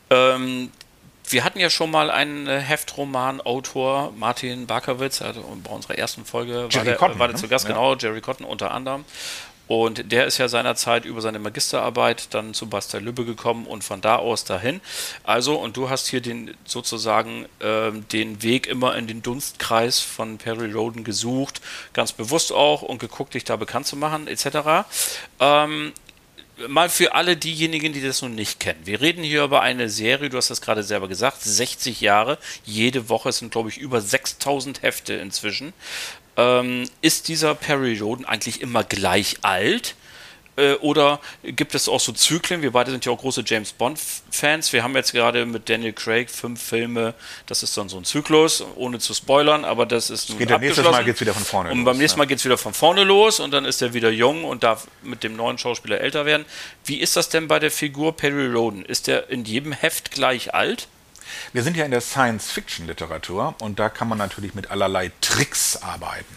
[0.09, 0.71] Ähm,
[1.29, 6.67] wir hatten ja schon mal einen äh, Heftroman-Autor, Martin Barkowitz, also bei unserer ersten Folge
[6.69, 7.41] Jerry war der, Cotton, war der ne?
[7.41, 7.71] zu Gast, ja.
[7.71, 9.05] genau, Jerry Cotton unter anderem.
[9.67, 14.01] Und der ist ja seinerzeit über seine Magisterarbeit dann zu Bastel Lübbe gekommen und von
[14.01, 14.82] da aus dahin.
[15.23, 20.38] Also, und du hast hier den sozusagen äh, den Weg immer in den Dunstkreis von
[20.38, 21.62] Perry Roden gesucht,
[21.93, 24.86] ganz bewusst auch und geguckt, dich da bekannt zu machen, etc.
[25.39, 25.93] Ähm,
[26.67, 28.80] mal für alle diejenigen, die das noch nicht kennen.
[28.86, 32.38] Wir reden hier über eine Serie, du hast das gerade selber gesagt, 60 Jahre.
[32.63, 35.73] Jede Woche sind, glaube ich, über 6000 Hefte inzwischen.
[36.38, 39.95] Ähm, ist dieser Perry Roden eigentlich immer gleich alt?
[40.58, 42.62] Äh, oder gibt es auch so Zyklen?
[42.62, 44.71] Wir beide sind ja auch große James Bond-Fans.
[44.71, 47.13] Wir haben jetzt gerade mit Daniel Craig fünf Filme.
[47.45, 50.86] Das ist dann so ein Zyklus, ohne zu spoilern, aber das ist nun geht Nächstes
[50.86, 52.74] Mal geht es wieder von vorne Und los, beim nächsten Mal geht es wieder von
[52.74, 56.26] vorne los und dann ist er wieder jung und darf mit dem neuen Schauspieler älter
[56.26, 56.45] werden.
[56.86, 58.86] Wie ist das denn bei der Figur Perry Roden?
[58.86, 60.88] Ist er in jedem Heft gleich alt?
[61.53, 66.35] Wir sind ja in der Science-Fiction-Literatur und da kann man natürlich mit allerlei Tricks arbeiten.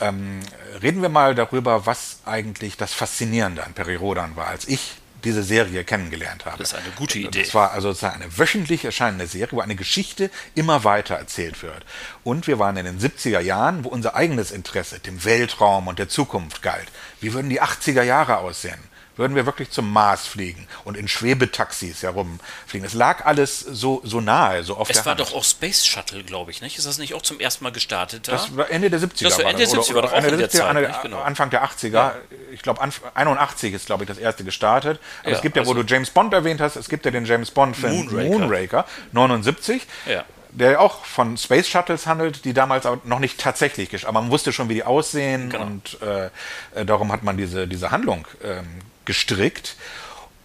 [0.00, 0.40] Ähm,
[0.82, 5.42] reden wir mal darüber, was eigentlich das Faszinierende an Peri Rodan war, als ich diese
[5.42, 6.58] Serie kennengelernt habe.
[6.58, 7.42] Das ist eine gute Idee.
[7.42, 11.84] Das war also eine wöchentlich erscheinende Serie, wo eine Geschichte immer weiter erzählt wird.
[12.22, 16.08] Und wir waren in den 70er Jahren, wo unser eigenes Interesse dem Weltraum und der
[16.08, 16.88] Zukunft galt.
[17.20, 18.93] Wie würden die 80er Jahre aussehen?
[19.16, 22.86] Würden wir wirklich zum Mars fliegen und in Schwebetaxis herumfliegen.
[22.86, 24.90] Es lag alles so, so nahe, so oft.
[24.90, 25.20] Es war Hand.
[25.20, 26.78] doch auch Space Shuttle, glaube ich, nicht?
[26.78, 28.28] Ist das nicht auch zum ersten Mal gestartet?
[28.28, 28.32] Da?
[28.32, 29.24] Das war Ende der 70er.
[29.24, 31.02] Das war Ende der 70er, war doch auch Ende der 70er, Zeit, nicht?
[31.02, 31.20] Genau.
[31.20, 31.92] Anfang der 80er.
[31.92, 32.14] Ja.
[32.52, 32.80] Ich glaube,
[33.14, 35.00] 81 ist, glaube ich, das erste gestartet.
[35.20, 37.10] Aber ja, es gibt ja, also wo du James Bond erwähnt hast, es gibt ja
[37.10, 38.28] den James Bond-Film Moonraker.
[38.28, 39.82] Moonraker, 79.
[40.06, 40.24] Ja
[40.54, 44.52] der auch von Space Shuttles handelt, die damals aber noch nicht tatsächlich, aber man wusste
[44.52, 45.64] schon, wie die aussehen genau.
[45.64, 46.26] und äh,
[46.74, 48.66] äh, darum hat man diese, diese Handlung ähm,
[49.04, 49.76] gestrickt.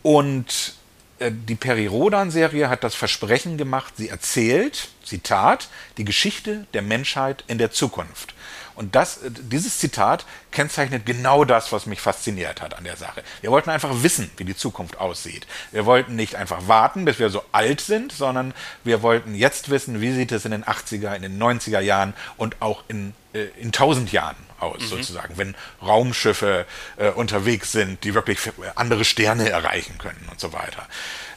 [0.02, 0.74] Und
[1.20, 7.58] äh, die Peri-Rodan-Serie hat das Versprechen gemacht, sie erzählt, Zitat, die Geschichte der Menschheit in
[7.58, 8.34] der Zukunft.
[8.76, 13.24] Und das, äh, dieses Zitat kennzeichnet genau das, was mich fasziniert hat an der Sache.
[13.42, 15.48] Wir wollten einfach wissen, wie die Zukunft aussieht.
[15.72, 18.54] Wir wollten nicht einfach warten, bis wir so alt sind, sondern
[18.86, 22.62] wir wollten jetzt wissen, wie sieht es in den 80er, in den 90er Jahren und
[22.62, 24.88] auch in, äh, in 1000 Jahren aus, mhm.
[24.88, 26.66] sozusagen, wenn Raumschiffe
[26.98, 28.40] äh, unterwegs sind, die wirklich
[28.76, 30.88] andere Sterne erreichen können und so weiter.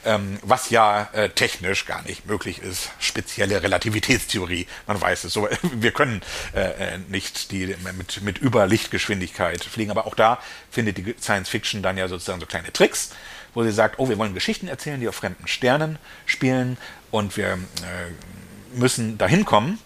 [0.05, 2.91] Ähm, was ja äh, technisch gar nicht möglich ist.
[2.99, 5.49] Spezielle Relativitätstheorie, man weiß es so.
[5.63, 6.23] Wir können
[6.55, 11.83] äh, äh, nicht die mit, mit Überlichtgeschwindigkeit fliegen, aber auch da findet die Science Fiction
[11.83, 13.11] dann ja sozusagen so kleine Tricks,
[13.55, 16.79] wo sie sagt, oh, wir wollen Geschichten erzählen, die auf fremden Sternen spielen
[17.13, 19.79] und wir äh, müssen dahin kommen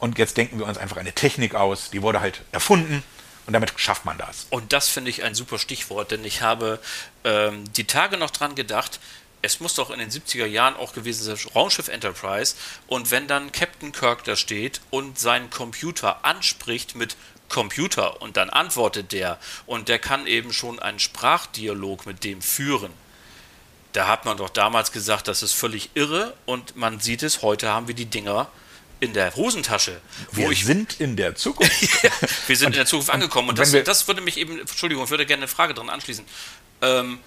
[0.00, 3.02] und jetzt denken wir uns einfach eine Technik aus, die wurde halt erfunden
[3.46, 4.46] Und damit schafft man das.
[4.50, 6.78] Und das finde ich ein super Stichwort, denn ich habe
[7.24, 9.00] ähm, die Tage noch dran gedacht,
[9.42, 12.54] es muss doch in den 70er Jahren auch gewesen sein, Raumschiff Enterprise.
[12.86, 17.16] Und wenn dann Captain Kirk da steht und seinen Computer anspricht mit
[17.48, 22.92] Computer und dann antwortet der und der kann eben schon einen Sprachdialog mit dem führen.
[23.92, 27.68] Da hat man doch damals gesagt, das ist völlig irre und man sieht es, heute
[27.68, 28.48] haben wir die Dinger
[29.00, 30.00] in der Hosentasche.
[30.32, 31.72] wir ich, sind in der Zukunft.
[32.46, 35.10] wir sind und, in der Zukunft angekommen und das, das, würde mich eben, Entschuldigung, ich
[35.10, 36.24] würde gerne eine Frage dran anschließen.
[36.82, 37.18] Ähm,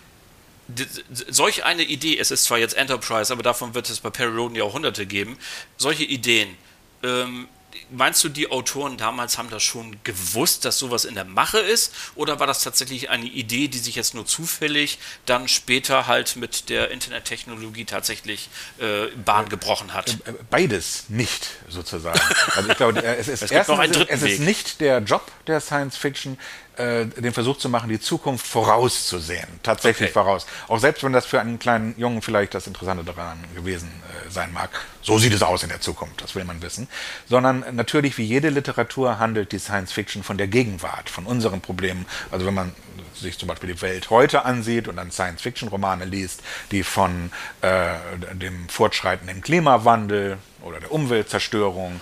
[1.28, 4.56] solch eine Idee, es ist zwar jetzt Enterprise, aber davon wird es bei Perry Roden
[4.56, 5.38] Jahrhunderte geben,
[5.78, 6.56] solche Ideen,
[7.04, 7.48] ähm,
[7.90, 11.94] meinst du, die Autoren damals haben das schon gewusst, dass sowas in der Mache ist?
[12.16, 16.70] Oder war das tatsächlich eine Idee, die sich jetzt nur zufällig dann später halt mit
[16.70, 20.12] der Internettechnologie tatsächlich äh, Bahn gebrochen hat?
[20.26, 22.20] Äh, beides nicht, sozusagen.
[22.56, 26.38] Also ich glaube, es ist, es erstens, es ist nicht der Job der Science Fiction,
[26.78, 30.14] äh, den Versuch zu machen, die Zukunft vorauszusehen, tatsächlich okay.
[30.14, 30.46] voraus.
[30.68, 34.52] Auch selbst wenn das für einen kleinen Jungen vielleicht das Interessante daran gewesen äh, sein
[34.54, 34.70] mag.
[35.02, 36.88] So sieht es aus in der Zukunft, das will man wissen.
[37.28, 42.06] Sondern natürlich, wie jede Literatur, handelt die Science Fiction von der Gegenwart, von unseren Problemen.
[42.32, 42.74] Also wenn man
[43.14, 47.32] sich zum Beispiel die Welt heute ansieht und dann Science-Fiction-Romane liest, die von
[47.62, 47.96] äh,
[48.34, 52.02] dem fortschreitenden Klimawandel oder der Umweltzerstörung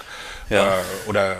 [0.49, 0.77] ja.
[0.77, 1.37] äh, oder äh,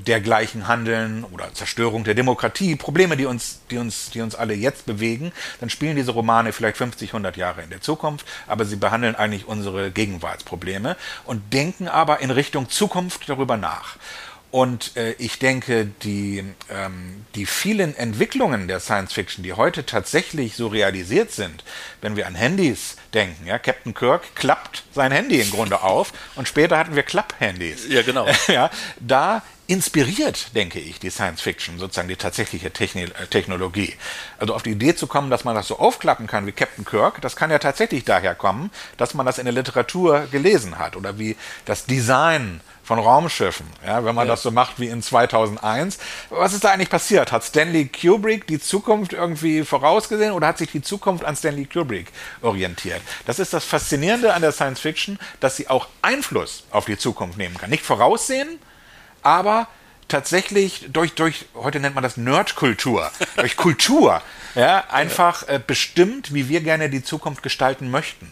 [0.00, 4.86] dergleichen handeln oder Zerstörung der Demokratie, Probleme, die uns, die uns, die uns alle jetzt
[4.86, 9.14] bewegen, dann spielen diese Romane vielleicht 50, 100 Jahre in der Zukunft, aber sie behandeln
[9.14, 13.96] eigentlich unsere Gegenwartsprobleme und denken aber in Richtung Zukunft darüber nach.
[14.56, 20.56] Und äh, ich denke, die, ähm, die vielen Entwicklungen der Science Fiction, die heute tatsächlich
[20.56, 21.62] so realisiert sind,
[22.00, 26.48] wenn wir an Handys denken, ja, Captain Kirk klappt sein Handy im Grunde auf und
[26.48, 27.86] später hatten wir Klapp-Handys.
[27.90, 28.26] Ja, genau.
[28.48, 33.94] ja, da inspiriert, denke ich, die Science Fiction, sozusagen die tatsächliche Techni Technologie.
[34.38, 37.20] Also auf die Idee zu kommen, dass man das so aufklappen kann wie Captain Kirk,
[37.20, 41.18] das kann ja tatsächlich daher kommen, dass man das in der Literatur gelesen hat oder
[41.18, 44.34] wie das Design von Raumschiffen, ja, wenn man ja.
[44.34, 45.98] das so macht wie in 2001.
[46.30, 47.32] Was ist da eigentlich passiert?
[47.32, 52.12] Hat Stanley Kubrick die Zukunft irgendwie vorausgesehen oder hat sich die Zukunft an Stanley Kubrick
[52.42, 53.02] orientiert?
[53.26, 57.38] Das ist das Faszinierende an der Science Fiction, dass sie auch Einfluss auf die Zukunft
[57.38, 57.70] nehmen kann.
[57.70, 58.60] Nicht voraussehen,
[59.20, 59.66] aber
[60.06, 64.22] tatsächlich durch, durch heute nennt man das Nerdkultur, durch Kultur,
[64.54, 68.30] ja, einfach äh, bestimmt, wie wir gerne die Zukunft gestalten möchten.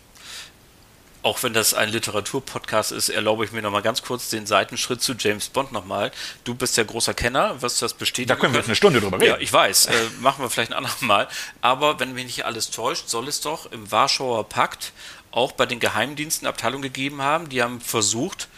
[1.25, 5.15] Auch wenn das ein Literaturpodcast ist, erlaube ich mir nochmal ganz kurz den Seitenschritt zu
[5.19, 6.13] James Bond nochmal.
[6.45, 8.29] Du bist ja großer Kenner, wirst das bestätigen.
[8.29, 9.31] Da können wir jetzt eine Stunde drüber reden.
[9.31, 9.87] Ja, ich weiß.
[9.87, 11.27] Äh, machen wir vielleicht ein andermal.
[11.63, 14.93] Aber wenn mich nicht alles täuscht, soll es doch im Warschauer Pakt
[15.31, 18.49] auch bei den Geheimdiensten Abteilungen gegeben haben, die haben versucht,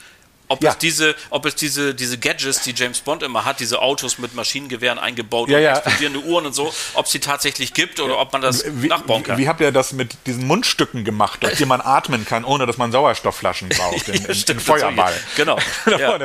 [0.48, 0.70] ob ja.
[0.70, 4.34] es diese, ob es diese, diese Gadgets, die James Bond immer hat, diese Autos mit
[4.34, 5.72] Maschinengewehren eingebaut ja, und ja.
[5.76, 9.38] explodierende Uhren und so, ob sie tatsächlich gibt oder ob man das wie, nachbauen kann.
[9.38, 12.66] Wie, wie habt ihr das mit diesen Mundstücken gemacht, durch die man atmen kann, ohne
[12.66, 15.14] dass man Sauerstoffflaschen braucht in, in, in Feuerball?
[15.36, 15.58] Genau.
[15.86, 16.18] ja.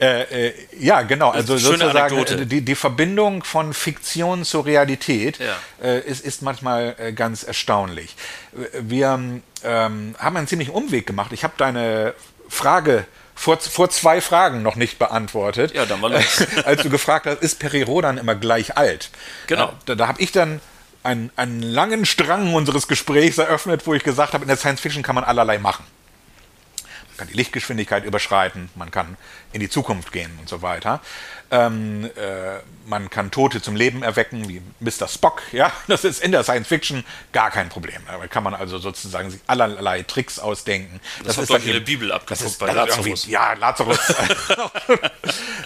[0.00, 1.30] Äh, äh, ja, genau.
[1.30, 5.38] Also sozusagen äh, die, die Verbindung von Fiktion zur Realität
[5.82, 8.14] äh, ist, ist manchmal äh, ganz erstaunlich.
[8.72, 11.32] Wir ähm, haben einen ziemlichen Umweg gemacht.
[11.32, 12.14] Ich habe deine
[12.48, 15.74] Frage vor, vor zwei Fragen noch nicht beantwortet.
[15.74, 16.46] Ja, dann mal los.
[16.64, 19.10] als du gefragt hast, ist Peri Rodan immer gleich alt?
[19.46, 19.72] Genau.
[19.86, 20.60] Da, da habe ich dann
[21.02, 25.02] einen, einen langen Strang unseres Gesprächs eröffnet, wo ich gesagt habe, in der Science Fiction
[25.02, 25.84] kann man allerlei machen.
[27.08, 29.16] Man kann die Lichtgeschwindigkeit überschreiten, man kann
[29.54, 31.00] in die Zukunft gehen und so weiter.
[31.50, 35.08] Ähm, äh, man kann Tote zum Leben erwecken, wie Mr.
[35.08, 35.42] Spock.
[35.52, 38.02] Ja, das ist in der Science Fiction gar kein Problem.
[38.06, 41.00] Da kann man also sozusagen sich allerlei Tricks ausdenken.
[41.18, 43.26] Das, das ist dann in der Bibel abgeguckt bei Lazarus.
[43.26, 44.00] Ja, Lazarus.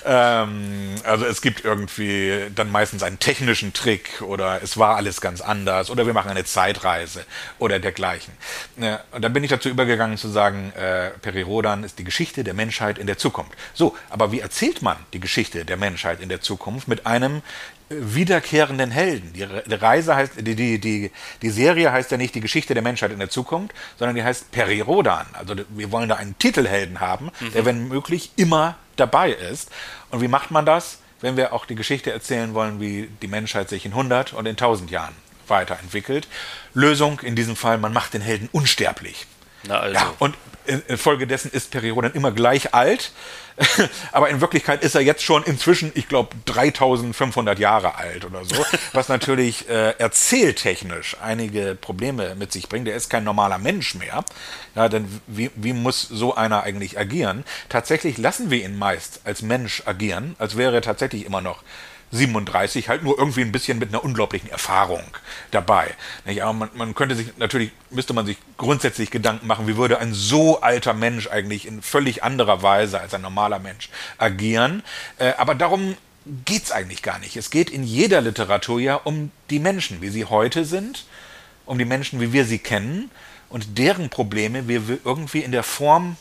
[0.04, 5.40] ähm, also es gibt irgendwie dann meistens einen technischen Trick oder es war alles ganz
[5.40, 7.24] anders oder wir machen eine Zeitreise
[7.58, 8.34] oder dergleichen.
[8.76, 12.44] Ja, und dann bin ich dazu übergegangen zu sagen, äh, Peri Rodan ist die Geschichte
[12.44, 13.52] der Menschheit in der Zukunft.
[13.78, 17.40] So, aber wie erzählt man die Geschichte der Menschheit in der Zukunft mit einem äh,
[17.90, 19.32] wiederkehrenden Helden.
[19.32, 21.12] Die Reise heißt, die, die, die,
[21.42, 24.50] die Serie heißt ja nicht die Geschichte der Menschheit in der Zukunft, sondern die heißt
[24.50, 25.26] Peri Rodan.
[25.32, 27.52] Also wir wollen da einen Titelhelden haben, mhm.
[27.52, 29.70] der wenn möglich immer dabei ist.
[30.10, 33.68] Und wie macht man das, wenn wir auch die Geschichte erzählen wollen, wie die Menschheit
[33.68, 35.14] sich in 100 und in 1000 Jahren
[35.46, 36.26] weiterentwickelt?
[36.74, 39.28] Lösung in diesem Fall, man macht den Helden unsterblich.
[39.68, 39.94] Na also.
[39.94, 40.34] Ja, und
[40.68, 43.12] infolgedessen ist Peri Rodan immer gleich alt
[44.12, 48.64] aber in Wirklichkeit ist er jetzt schon inzwischen, ich glaube, 3500 Jahre alt oder so,
[48.92, 52.88] was natürlich äh, erzähltechnisch einige Probleme mit sich bringt.
[52.88, 54.24] Er ist kein normaler Mensch mehr.
[54.74, 57.44] Ja, denn wie, wie muss so einer eigentlich agieren?
[57.68, 61.62] Tatsächlich lassen wir ihn meist als Mensch agieren, als wäre er tatsächlich immer noch
[62.10, 65.04] 37 halt nur irgendwie ein bisschen mit einer unglaublichen Erfahrung
[65.50, 65.94] dabei.
[66.24, 66.40] Nicht?
[66.40, 70.60] Man, man könnte sich, natürlich müsste man sich grundsätzlich Gedanken machen, wie würde ein so
[70.60, 74.82] alter Mensch eigentlich in völlig anderer Weise als ein normaler Mensch agieren.
[75.18, 75.96] Äh, aber darum
[76.44, 77.36] geht es eigentlich gar nicht.
[77.36, 81.04] Es geht in jeder Literatur ja um die Menschen, wie sie heute sind,
[81.66, 83.10] um die Menschen, wie wir sie kennen
[83.48, 86.16] und deren Probleme, wir irgendwie in der Form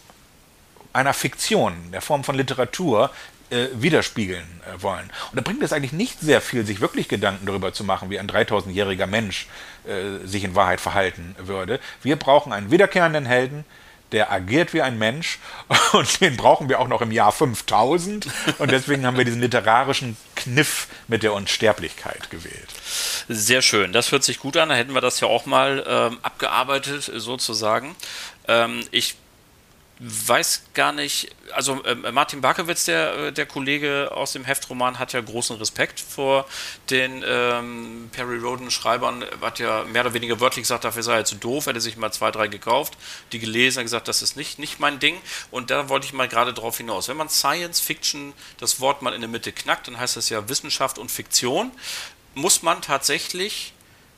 [0.94, 3.12] einer Fiktion, in der Form von Literatur
[3.50, 5.10] äh, widerspiegeln äh, wollen.
[5.32, 8.20] Und da bringt es eigentlich nicht sehr viel, sich wirklich Gedanken darüber zu machen, wie
[8.20, 9.48] ein 3000-jähriger Mensch
[9.86, 11.80] äh, sich in Wahrheit verhalten würde.
[12.04, 13.66] Wir brauchen einen wiederkehrenden Helden,
[14.12, 15.40] der agiert wie ein Mensch
[15.94, 20.18] und den brauchen wir auch noch im Jahr 5000 und deswegen haben wir diesen literarischen
[20.36, 22.70] Kniff mit der Unsterblichkeit gewählt.
[23.28, 26.20] Sehr schön, das hört sich gut an, da hätten wir das ja auch mal ähm,
[26.22, 27.96] abgearbeitet sozusagen.
[28.48, 29.16] Ähm, ich
[30.00, 35.22] weiß gar nicht, also äh, Martin Barkewitz, der, der Kollege aus dem Heftroman, hat ja
[35.22, 36.46] großen Respekt vor
[36.92, 41.36] den ähm, Perry Roden-Schreibern, hat ja mehr oder weniger wörtlich gesagt, dafür sei er zu
[41.36, 42.94] doof, hätte sich mal zwei, drei gekauft,
[43.32, 45.16] die gelesen, hat gesagt, das ist nicht, nicht mein Ding.
[45.50, 47.08] Und da wollte ich mal gerade drauf hinaus.
[47.08, 50.48] Wenn man Science Fiction das Wort mal in der Mitte knackt, dann heißt das ja
[50.48, 51.72] Wissenschaft und Fiktion,
[52.36, 53.74] muss man tatsächlich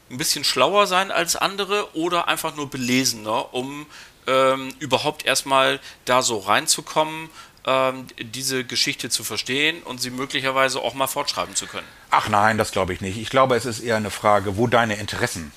[0.09, 3.85] ein bisschen schlauer sein als andere oder einfach nur belesener, um
[4.29, 7.29] ähm, überhaupt erstmal da so reinzukommen,
[7.65, 11.87] ähm, diese Geschichte zu verstehen und sie möglicherweise auch mal fortschreiben zu können?
[12.11, 13.17] Ach nein, das glaube ich nicht.
[13.17, 15.51] Ich glaube, es ist eher eine Frage, wo deine Interessen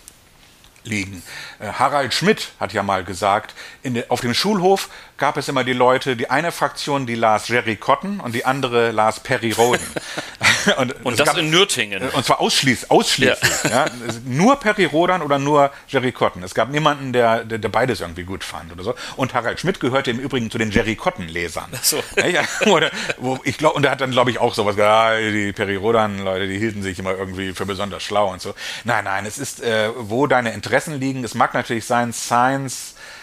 [0.85, 1.23] liegen.
[1.59, 3.55] Äh, Harald Schmidt hat ja mal gesagt,
[3.85, 7.77] de, auf dem Schulhof gab es immer die Leute, die eine Fraktion, die las Jerry
[7.77, 9.87] Cotton und die andere las Perry Roden.
[10.77, 12.09] und, und das gab, in Nürtingen.
[12.11, 12.91] Und zwar ausschließlich.
[12.91, 13.71] ausschließlich ja.
[13.71, 13.87] Ja,
[14.25, 16.43] nur Perry Rodan oder nur Jerry Cotton.
[16.43, 18.95] Es gab niemanden, der, der, der, beides irgendwie gut fand oder so.
[19.17, 21.71] Und Harald Schmidt gehörte im Übrigen zu den Jerry Cotton-Lesern.
[21.83, 22.03] So.
[22.17, 25.19] Ja, oder, wo ich glaub, und er hat dann, glaube ich, auch sowas gesagt, ah,
[25.19, 28.55] die Perry Rodan-Leute, die hielten sich immer irgendwie für besonders schlau und so.
[28.85, 31.25] Nein, nein, es ist, äh, wo deine Interessen liegen.
[31.25, 33.22] Es mag natürlich sein, Science äh,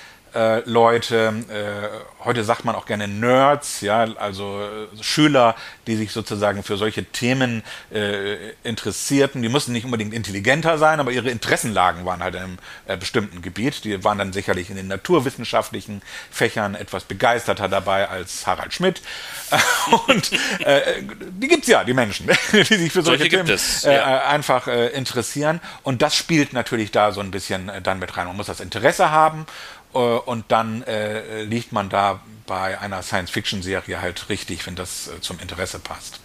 [0.65, 5.55] Leute, äh, heute sagt man auch gerne Nerds, ja, also äh, Schüler,
[5.87, 9.41] die sich sozusagen für solche Themen äh, interessierten.
[9.41, 13.41] Die mussten nicht unbedingt intelligenter sein, aber ihre Interessenlagen waren halt in einem äh, bestimmten
[13.41, 13.83] Gebiet.
[13.83, 19.01] Die waren dann sicherlich in den naturwissenschaftlichen Fächern etwas begeisterter dabei als Harald Schmidt.
[20.07, 24.27] Und äh, die gibt's ja, die Menschen, die sich für solche, solche Themen es, ja.
[24.27, 25.59] einfach interessieren.
[25.83, 28.27] Und das spielt natürlich da so ein bisschen dann mit rein.
[28.27, 34.02] Man muss das Interesse haben äh, und dann äh, liegt man da bei einer Science-Fiction-Serie
[34.02, 36.19] halt richtig, wenn das äh, zum Interesse passt.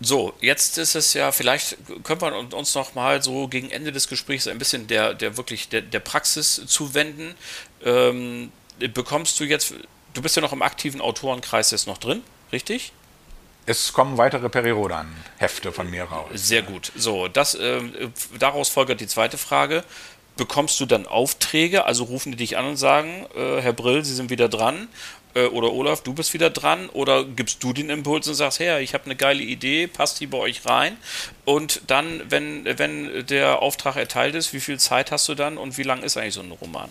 [0.00, 4.08] So, jetzt ist es ja, vielleicht können wir uns noch mal so gegen Ende des
[4.08, 7.34] Gesprächs ein bisschen der, der wirklich der, der Praxis zuwenden.
[7.82, 8.52] Ähm,
[8.92, 9.74] bekommst du jetzt,
[10.12, 12.92] du bist ja noch im aktiven Autorenkreis jetzt noch drin, richtig?
[13.64, 16.28] Es kommen weitere Perirodan-Hefte von mir raus.
[16.34, 16.92] Sehr gut.
[16.94, 17.80] So, das, äh,
[18.38, 19.82] daraus folgt die zweite Frage
[20.36, 24.14] bekommst du dann Aufträge, also rufen die dich an und sagen, äh, Herr Brill, Sie
[24.14, 24.88] sind wieder dran
[25.34, 28.82] äh, oder Olaf, du bist wieder dran oder gibst du den Impuls und sagst, hey,
[28.82, 30.96] ich habe eine geile Idee, passt die bei euch rein
[31.44, 35.78] und dann, wenn, wenn der Auftrag erteilt ist, wie viel Zeit hast du dann und
[35.78, 36.90] wie lang ist eigentlich so ein Roman?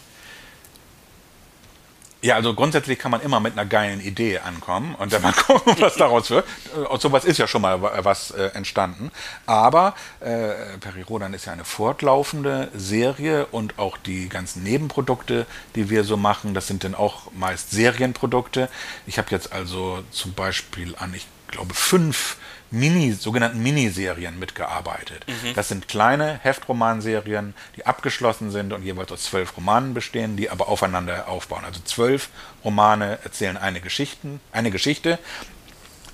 [2.22, 5.76] Ja, also grundsätzlich kann man immer mit einer geilen Idee ankommen und dann mal gucken,
[5.80, 6.46] was daraus wird.
[6.90, 9.12] Aus sowas ist ja schon mal was äh, entstanden.
[9.46, 16.04] Aber äh, Perirodan ist ja eine fortlaufende Serie und auch die ganzen Nebenprodukte, die wir
[16.04, 18.70] so machen, das sind dann auch meist Serienprodukte.
[19.06, 22.38] Ich habe jetzt also zum Beispiel an, ich glaube, fünf
[22.72, 25.26] Mini, sogenannten Miniserien mitgearbeitet.
[25.28, 25.54] Mhm.
[25.54, 30.68] Das sind kleine Heftromanserien, die abgeschlossen sind und jeweils aus zwölf Romanen bestehen, die aber
[30.68, 31.64] aufeinander aufbauen.
[31.64, 32.30] Also zwölf
[32.64, 35.20] Romane erzählen eine, Geschichten, eine Geschichte.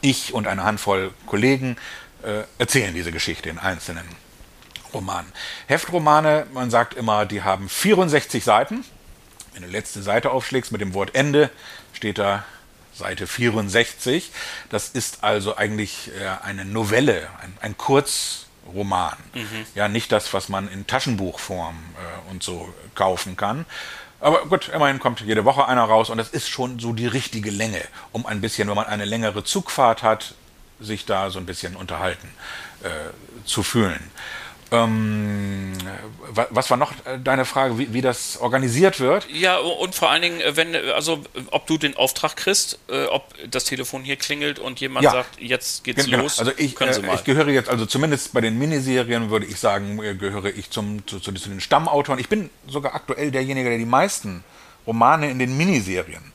[0.01, 1.77] Ich und eine Handvoll Kollegen
[2.23, 4.05] äh, erzählen diese Geschichte in einzelnen
[4.93, 5.31] Romanen.
[5.67, 8.83] Heftromane, man sagt immer, die haben 64 Seiten.
[9.53, 11.49] Wenn du die letzte Seite aufschlägst mit dem Wort Ende,
[11.93, 12.45] steht da
[13.01, 14.31] Seite 64.
[14.69, 19.17] Das ist also eigentlich äh, eine Novelle, ein, ein Kurzroman.
[19.33, 19.65] Mhm.
[19.75, 23.65] Ja, nicht das, was man in Taschenbuchform äh, und so kaufen kann.
[24.19, 27.49] Aber gut, immerhin kommt jede Woche einer raus und das ist schon so die richtige
[27.49, 30.35] Länge, um ein bisschen, wenn man eine längere Zugfahrt hat,
[30.79, 32.29] sich da so ein bisschen unterhalten
[32.83, 32.87] äh,
[33.45, 34.11] zu fühlen.
[34.73, 35.73] Ähm,
[36.49, 39.27] was war noch äh, deine Frage, wie, wie, das organisiert wird?
[39.29, 43.33] Ja, und vor allen Dingen, äh, wenn, äh, also ob du den Auftrag kriegst, ob
[43.49, 45.11] das Telefon hier klingelt und jemand ja.
[45.11, 46.19] sagt, jetzt geht's genau.
[46.19, 46.39] los.
[46.39, 50.45] Also ich, äh, ich gehöre jetzt, also zumindest bei den Miniserien würde ich sagen, gehöre
[50.45, 52.19] ich zum, zu, zu, zu den Stammautoren.
[52.19, 54.43] Ich bin sogar aktuell derjenige, der die meisten
[54.87, 56.31] Romane in den Miniserien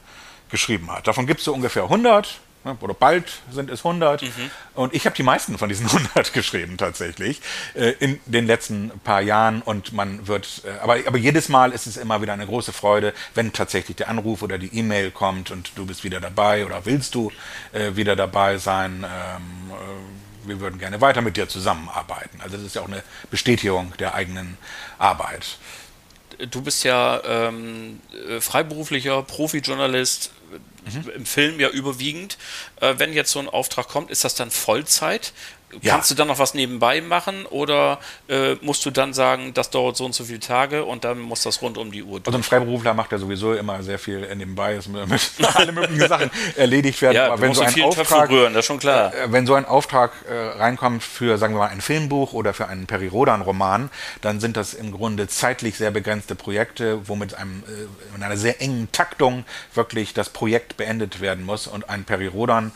[0.50, 1.06] geschrieben hat.
[1.06, 2.42] Davon gibt es so ungefähr 100 Ne?
[2.80, 4.22] Oder bald sind es 100.
[4.22, 4.28] Mhm.
[4.74, 7.40] Und ich habe die meisten von diesen 100 geschrieben tatsächlich
[7.74, 9.62] äh, in den letzten paar Jahren.
[9.62, 13.12] Und man wird, äh, aber, aber jedes Mal ist es immer wieder eine große Freude,
[13.34, 17.14] wenn tatsächlich der Anruf oder die E-Mail kommt und du bist wieder dabei oder willst
[17.14, 17.32] du
[17.72, 19.04] äh, wieder dabei sein.
[19.04, 19.72] Ähm,
[20.44, 22.40] wir würden gerne weiter mit dir zusammenarbeiten.
[22.40, 24.56] Also das ist ja auch eine Bestätigung der eigenen
[24.98, 25.58] Arbeit.
[26.50, 28.00] Du bist ja ähm,
[28.40, 30.30] freiberuflicher Profijournalist,
[30.86, 31.10] mhm.
[31.10, 32.38] im Film ja überwiegend.
[32.80, 35.32] Äh, wenn jetzt so ein Auftrag kommt, ist das dann Vollzeit?
[35.82, 35.94] Ja.
[35.94, 37.98] Kannst du dann noch was nebenbei machen oder
[38.28, 41.42] äh, musst du dann sagen, das dauert so und so viele Tage und dann muss
[41.42, 42.28] das rund um die Uhr durch?
[42.28, 46.30] Also ein Freiberufler macht ja sowieso immer sehr viel nebenbei, es müssen alle möglichen Sachen
[46.56, 47.16] erledigt werden.
[47.16, 49.12] Ja, aber wenn so ein Auftrag, rühren, das ist schon klar.
[49.12, 52.68] Äh, wenn so ein Auftrag äh, reinkommt für, sagen wir mal, ein Filmbuch oder für
[52.68, 53.90] einen Peri-Rodan-Roman,
[54.20, 58.62] dann sind das im Grunde zeitlich sehr begrenzte Projekte, womit einem, äh, in einer sehr
[58.62, 59.44] engen Taktung
[59.74, 61.66] wirklich das Projekt beendet werden muss.
[61.66, 62.72] Und ein Peri-Rodan-Roman,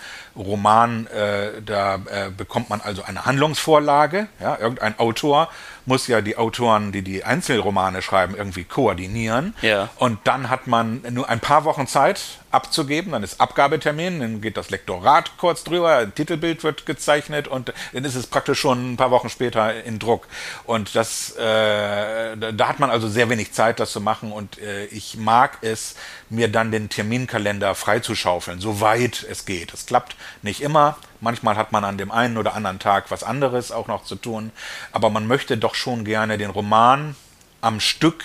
[1.07, 4.28] äh, da äh, bekommt man also eine Handlungsvorlage.
[4.41, 5.49] Ja, irgendein Autor
[5.91, 9.55] muss ja die Autoren, die die Einzelromane schreiben, irgendwie koordinieren.
[9.61, 9.91] Ja.
[9.97, 12.20] Und dann hat man nur ein paar Wochen Zeit
[12.53, 17.72] abzugeben, dann ist Abgabetermin, dann geht das Lektorat kurz drüber, ein Titelbild wird gezeichnet und
[17.93, 20.28] dann ist es praktisch schon ein paar Wochen später in Druck.
[20.64, 24.84] Und das, äh, da hat man also sehr wenig Zeit, das zu machen und äh,
[24.86, 25.97] ich mag es,
[26.28, 29.74] mir dann den Terminkalender freizuschaufeln, soweit es geht.
[29.74, 33.72] Es klappt nicht immer, Manchmal hat man an dem einen oder anderen Tag was anderes
[33.72, 34.52] auch noch zu tun,
[34.92, 37.14] aber man möchte doch schon gerne den Roman
[37.60, 38.24] am Stück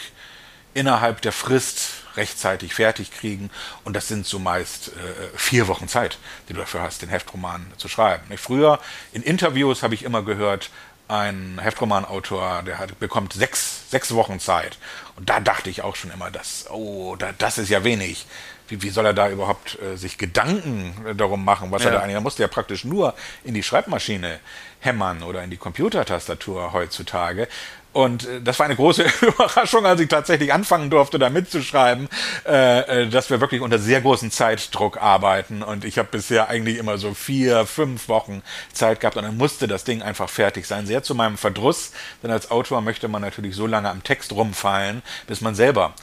[0.73, 3.49] innerhalb der Frist rechtzeitig fertig kriegen.
[3.83, 6.17] Und das sind zumeist äh, vier Wochen Zeit,
[6.47, 8.23] die du dafür hast, den Heftroman zu schreiben.
[8.37, 8.79] Früher
[9.11, 10.69] in Interviews habe ich immer gehört,
[11.07, 14.77] ein Heftromanautor, der hat, bekommt sechs, sechs Wochen Zeit.
[15.15, 18.25] Und da dachte ich auch schon immer, dass, oh, da, das ist ja wenig
[18.67, 21.89] wie, wie soll er da überhaupt äh, sich Gedanken darum machen, was ja.
[21.89, 23.13] er da eigentlich, er musste ja praktisch nur
[23.43, 24.39] in die Schreibmaschine
[24.79, 27.47] hämmern oder in die Computertastatur heutzutage.
[27.95, 32.09] Und äh, das war eine große Überraschung, als ich tatsächlich anfangen durfte, da mitzuschreiben,
[32.45, 35.63] äh, äh, dass wir wirklich unter sehr großem Zeitdruck arbeiten.
[35.63, 38.43] Und ich habe bisher eigentlich immer so vier, fünf Wochen
[38.73, 40.85] Zeit gehabt und dann musste das Ding einfach fertig sein.
[40.85, 45.01] Sehr zu meinem Verdruss, denn als Autor möchte man natürlich so lange am Text rumfallen,
[45.27, 45.93] bis man selber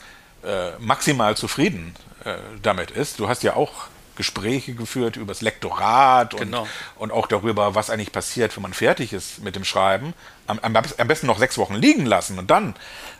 [0.43, 1.93] äh, maximal zufrieden
[2.25, 3.19] äh, damit ist.
[3.19, 6.67] Du hast ja auch Gespräche geführt über das Lektorat und, genau.
[6.97, 10.13] und auch darüber, was eigentlich passiert, wenn man fertig ist mit dem Schreiben.
[10.45, 12.75] Am, am, am besten noch sechs Wochen liegen lassen und dann,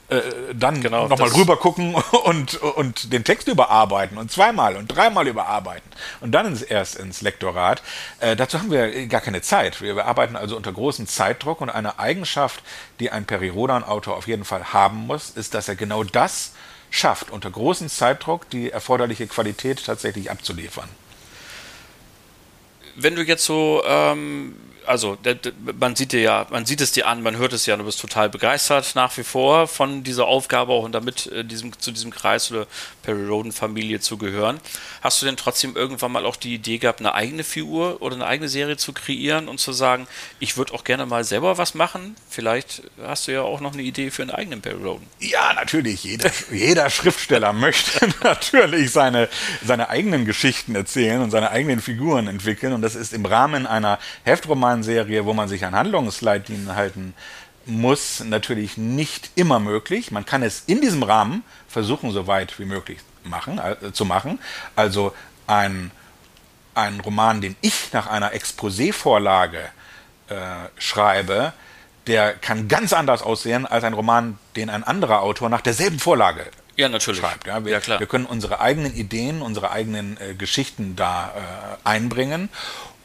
[0.09, 0.21] äh,
[0.53, 1.95] dann genau, nochmal rüber gucken
[2.25, 5.89] und, und den Text überarbeiten und zweimal und dreimal überarbeiten
[6.19, 7.81] und dann ins, erst ins Lektorat.
[8.19, 9.81] Äh, dazu haben wir gar keine Zeit.
[9.81, 12.61] Wir, wir arbeiten also unter großem Zeitdruck und eine Eigenschaft,
[12.99, 16.51] die ein Peri-Rodan-Autor auf jeden Fall haben muss, ist, dass er genau das
[16.93, 20.87] schafft, unter großem Zeitdruck die erforderliche Qualität tatsächlich abzuliefern.
[22.95, 25.17] Wenn du jetzt so ähm, also
[25.79, 27.99] man sieht dir ja, man sieht es dir an, man hört es ja, du bist
[27.99, 32.11] total begeistert nach wie vor von dieser Aufgabe auch und damit äh, diesem, zu diesem
[32.11, 32.67] Kreis oder
[33.03, 34.59] Perry Roden Familie zu gehören.
[35.01, 38.25] Hast du denn trotzdem irgendwann mal auch die Idee gehabt, eine eigene Figur oder eine
[38.25, 40.07] eigene Serie zu kreieren und zu sagen,
[40.39, 42.15] ich würde auch gerne mal selber was machen?
[42.29, 45.07] Vielleicht hast du ja auch noch eine Idee für einen eigenen Perry Roden.
[45.19, 46.03] Ja, natürlich.
[46.03, 49.29] Jeder, jeder Schriftsteller möchte natürlich seine,
[49.65, 53.99] seine eigenen Geschichten erzählen und seine eigenen Figuren entwickeln und das ist im Rahmen einer
[54.23, 57.13] Heftroman Serie, wo man sich an Handlungsleitlinien halten
[57.65, 60.11] muss, natürlich nicht immer möglich.
[60.11, 64.39] Man kann es in diesem Rahmen versuchen, so weit wie möglich machen, äh, zu machen.
[64.75, 65.13] Also
[65.45, 65.91] ein,
[66.73, 69.59] ein Roman, den ich nach einer Exposé-Vorlage
[70.29, 70.35] äh,
[70.77, 71.53] schreibe,
[72.07, 76.47] der kann ganz anders aussehen als ein Roman, den ein anderer Autor nach derselben Vorlage
[76.75, 77.19] ja, natürlich.
[77.19, 77.47] schreibt.
[77.47, 77.99] Ja, wir, ja, klar.
[77.99, 82.49] wir können unsere eigenen Ideen, unsere eigenen äh, Geschichten da äh, einbringen.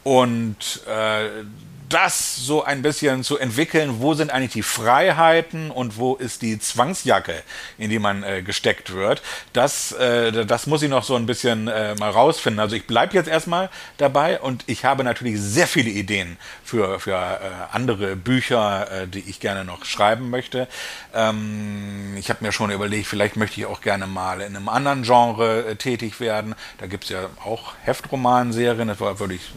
[0.03, 1.43] Und äh,
[1.89, 6.59] das so ein bisschen zu entwickeln, wo sind eigentlich die Freiheiten und wo ist die
[6.59, 7.41] Zwangsjacke,
[7.77, 9.21] in die man äh, gesteckt wird.
[9.53, 12.59] Das, äh, das muss ich noch so ein bisschen äh, mal rausfinden.
[12.59, 17.15] Also ich bleibe jetzt erstmal dabei und ich habe natürlich sehr viele Ideen für, für
[17.15, 17.39] äh,
[17.71, 20.67] andere Bücher, äh, die ich gerne noch schreiben möchte.
[21.13, 25.03] Ähm, ich habe mir schon überlegt, vielleicht möchte ich auch gerne mal in einem anderen
[25.03, 26.53] Genre äh, tätig werden.
[26.77, 29.51] Da gibt es ja auch Heftromanserien, das würde ich,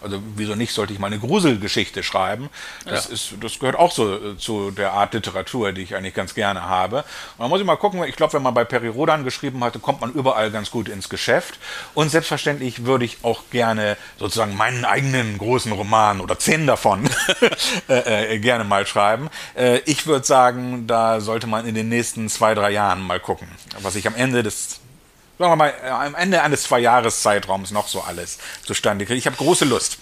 [0.00, 2.50] also wieso nicht, sollte ich mal eine Grusel Geschichte schreiben.
[2.84, 3.14] Das, ja.
[3.14, 6.62] ist, das gehört auch so äh, zu der Art Literatur, die ich eigentlich ganz gerne
[6.62, 6.98] habe.
[6.98, 9.78] Und da muss ich mal gucken, ich glaube, wenn man bei Peri Rodan geschrieben hatte,
[9.78, 11.58] kommt man überall ganz gut ins Geschäft.
[11.94, 17.08] Und selbstverständlich würde ich auch gerne sozusagen meinen eigenen großen Roman oder zehn davon
[17.88, 19.30] äh, äh, gerne mal schreiben.
[19.56, 23.48] Äh, ich würde sagen, da sollte man in den nächsten zwei, drei Jahren mal gucken,
[23.80, 24.80] was ich am Ende des
[25.38, 29.18] sagen wir mal, am Ende eines Zwei-Jahres-Zeitraums noch so alles zustande kriege.
[29.18, 29.98] Ich habe große Lust.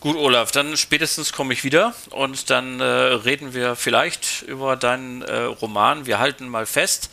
[0.00, 5.22] Gut, Olaf, dann spätestens komme ich wieder und dann äh, reden wir vielleicht über deinen
[5.22, 6.06] äh, Roman.
[6.06, 7.10] Wir halten mal fest,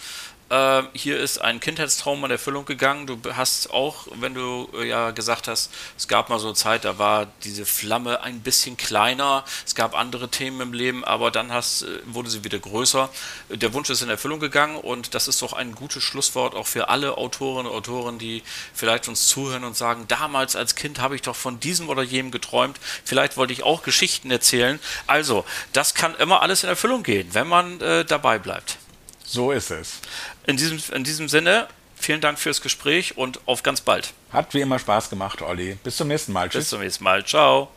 [0.50, 3.08] äh, hier ist ein Kindheitstraum in Erfüllung gegangen.
[3.08, 6.86] Du hast auch, wenn du äh, ja gesagt hast, es gab mal so eine Zeit,
[6.86, 9.44] da war diese Flamme ein bisschen kleiner.
[9.66, 13.10] Es gab andere Themen im Leben, aber dann hast, äh, wurde sie wieder größer.
[13.50, 16.90] Der Wunsch ist in Erfüllung gegangen und das ist doch ein gutes Schlusswort auch für
[16.90, 18.44] alle Autorinnen und Autoren, die
[18.74, 22.32] vielleicht uns zuhören und sagen, damals als Kind habe ich doch von diesem oder jenem
[22.32, 22.80] geträumt.
[23.04, 24.80] Vielleicht wollte ich auch Geschichten erzählen.
[25.08, 25.44] Also,
[25.74, 28.78] das kann immer alles in Erfüllung gehen, wenn man äh, dabei bleibt.
[29.26, 30.00] So ist es.
[30.46, 34.14] In diesem, in diesem Sinne, vielen Dank fürs Gespräch und auf ganz bald.
[34.32, 35.78] Hat wie immer Spaß gemacht, Olli.
[35.84, 36.50] Bis zum nächsten Mal.
[36.50, 36.62] Tschüss.
[36.62, 37.26] Bis zum nächsten Mal.
[37.26, 37.70] Ciao.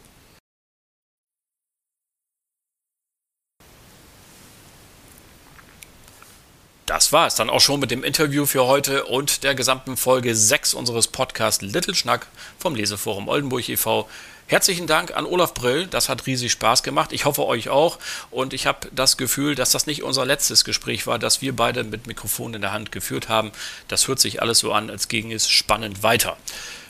[6.89, 10.35] Das war es dann auch schon mit dem Interview für heute und der gesamten Folge
[10.35, 12.29] 6 unseres Podcasts Little Schnack
[12.59, 14.09] vom Leseforum Oldenburg e.V.
[14.49, 17.13] Herzlichen Dank an Olaf Brill, das hat riesig Spaß gemacht.
[17.13, 17.99] Ich hoffe euch auch
[18.31, 21.85] und ich habe das Gefühl, dass das nicht unser letztes Gespräch war, das wir beide
[21.85, 23.53] mit Mikrofon in der Hand geführt haben.
[23.89, 26.39] Das hört sich alles so an, als ging es spannend weiter.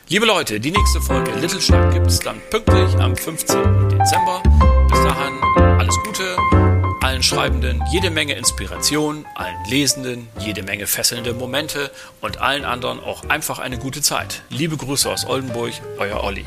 [0.09, 3.89] Liebe Leute, die nächste Folge Little Schnack gibt es dann pünktlich am 15.
[3.89, 4.41] Dezember.
[4.89, 5.43] Bis dahin
[5.81, 6.37] alles Gute
[7.01, 11.91] allen Schreibenden jede Menge Inspiration, allen Lesenden jede Menge fesselnde Momente
[12.21, 14.43] und allen anderen auch einfach eine gute Zeit.
[14.49, 16.45] Liebe Grüße aus Oldenburg, euer Olli.